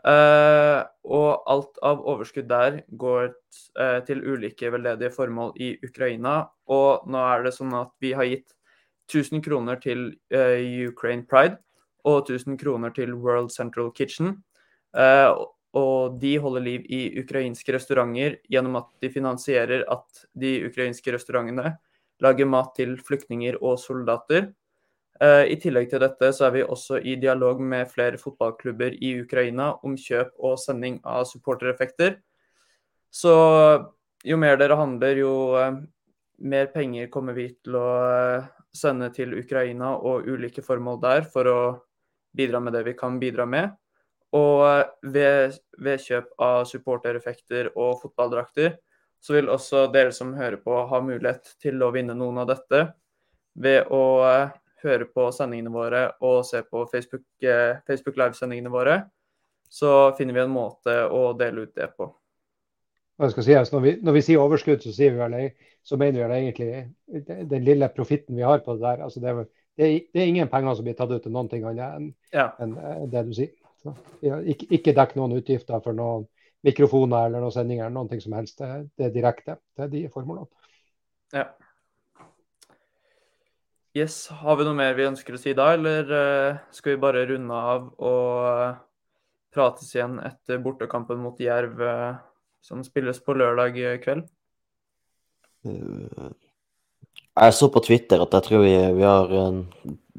[0.00, 3.34] Og alt av overskudd der går
[4.08, 6.38] til ulike veldedige formål i Ukraina.
[6.72, 8.48] Og nå er det sånn at vi har gitt
[9.10, 11.58] 1000 kroner til Ukraine Pride
[12.04, 14.38] og 1000 kroner til World Central Kitchen.
[14.96, 15.30] Eh,
[15.78, 21.76] og de holder liv i ukrainske restauranter gjennom at de finansierer at de ukrainske restaurantene
[22.20, 24.50] lager mat til flyktninger og soldater.
[25.20, 29.14] Eh, I tillegg til dette så er vi også i dialog med flere fotballklubber i
[29.22, 32.18] Ukraina om kjøp og sending av supportereffekter.
[33.10, 33.32] Så
[34.24, 35.80] jo mer dere handler, jo eh,
[36.40, 37.90] mer penger kommer vi til å
[38.76, 41.60] sende til Ukraina og ulike formål der for å
[42.36, 43.72] bidra med det vi kan bidra med.
[44.36, 44.62] Og
[45.02, 48.76] ved, ved kjøp av supportereffekter og fotballdrakter,
[49.20, 52.84] så vil også dere som hører på, ha mulighet til å vinne noen av dette
[53.60, 59.02] ved å eh, høre på sendingene våre og se på Facebook, eh, Facebook Live-sendingene våre.
[59.70, 62.08] Så finner vi en måte å dele ut det på.
[63.20, 65.34] Si, altså, når, vi, når, vi, sier overskudd, så, vi vel,
[65.84, 69.02] så mener vi vel egentlig den lille profitten vi har på det der.
[69.04, 71.50] Altså det, er, det, er, det, er, ingen penger som blir tatt ut til noen
[71.52, 72.46] ting annet enn ja.
[72.64, 73.52] en, eh, det du sier.
[73.80, 73.92] Så,
[74.24, 76.24] ja, ikke, ikke dekk noen utgifter for noen
[76.64, 77.86] mikrofoner eller noen sendinger.
[77.86, 78.56] eller noen ting som helst.
[78.60, 80.48] Det, det er direkte til de formålene.
[81.36, 81.50] Ja.
[83.96, 87.24] Yes, Har vi noe mer vi ønsker å si da, eller uh, skal vi bare
[87.26, 88.80] runde av og uh,
[89.50, 91.82] prates igjen etter bortekampen mot Jerv,
[92.64, 94.28] som spilles på lørdag kveld?
[95.64, 99.32] Jeg så på Twitter at jeg tror vi, vi har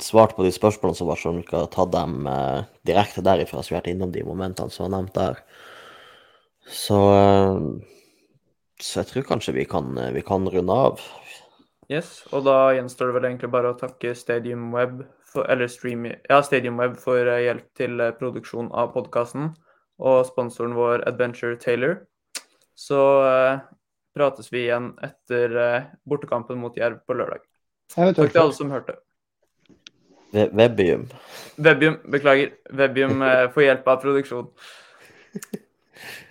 [0.01, 3.61] svart på de spørsmålene som var, så vi ikke har tatt dem eh, direkte derifra,
[3.61, 5.41] så vi har vært innom de momentene som var nevnt der.
[6.71, 7.61] Så, eh,
[8.81, 11.01] så jeg tror kanskje vi kan, eh, vi kan, runde av.
[11.91, 16.05] Yes, og da gjenstår det vel egentlig bare å takke Stadium Web for, eller Stream,
[16.07, 19.51] ja, Stadium Web for eh, hjelp til eh, produksjon av podkasten,
[20.01, 21.99] og sponsoren vår Adventure Taylor.
[22.77, 23.61] Så eh,
[24.17, 25.55] prates vi igjen etter
[26.07, 27.45] bortekampen mot Jerv på lørdag.
[27.91, 28.97] Takk til alle som hørte.
[30.31, 31.09] Webium.
[31.55, 32.53] Webium, beklager.
[32.71, 34.47] Webium eh, får hjelp av produksjon.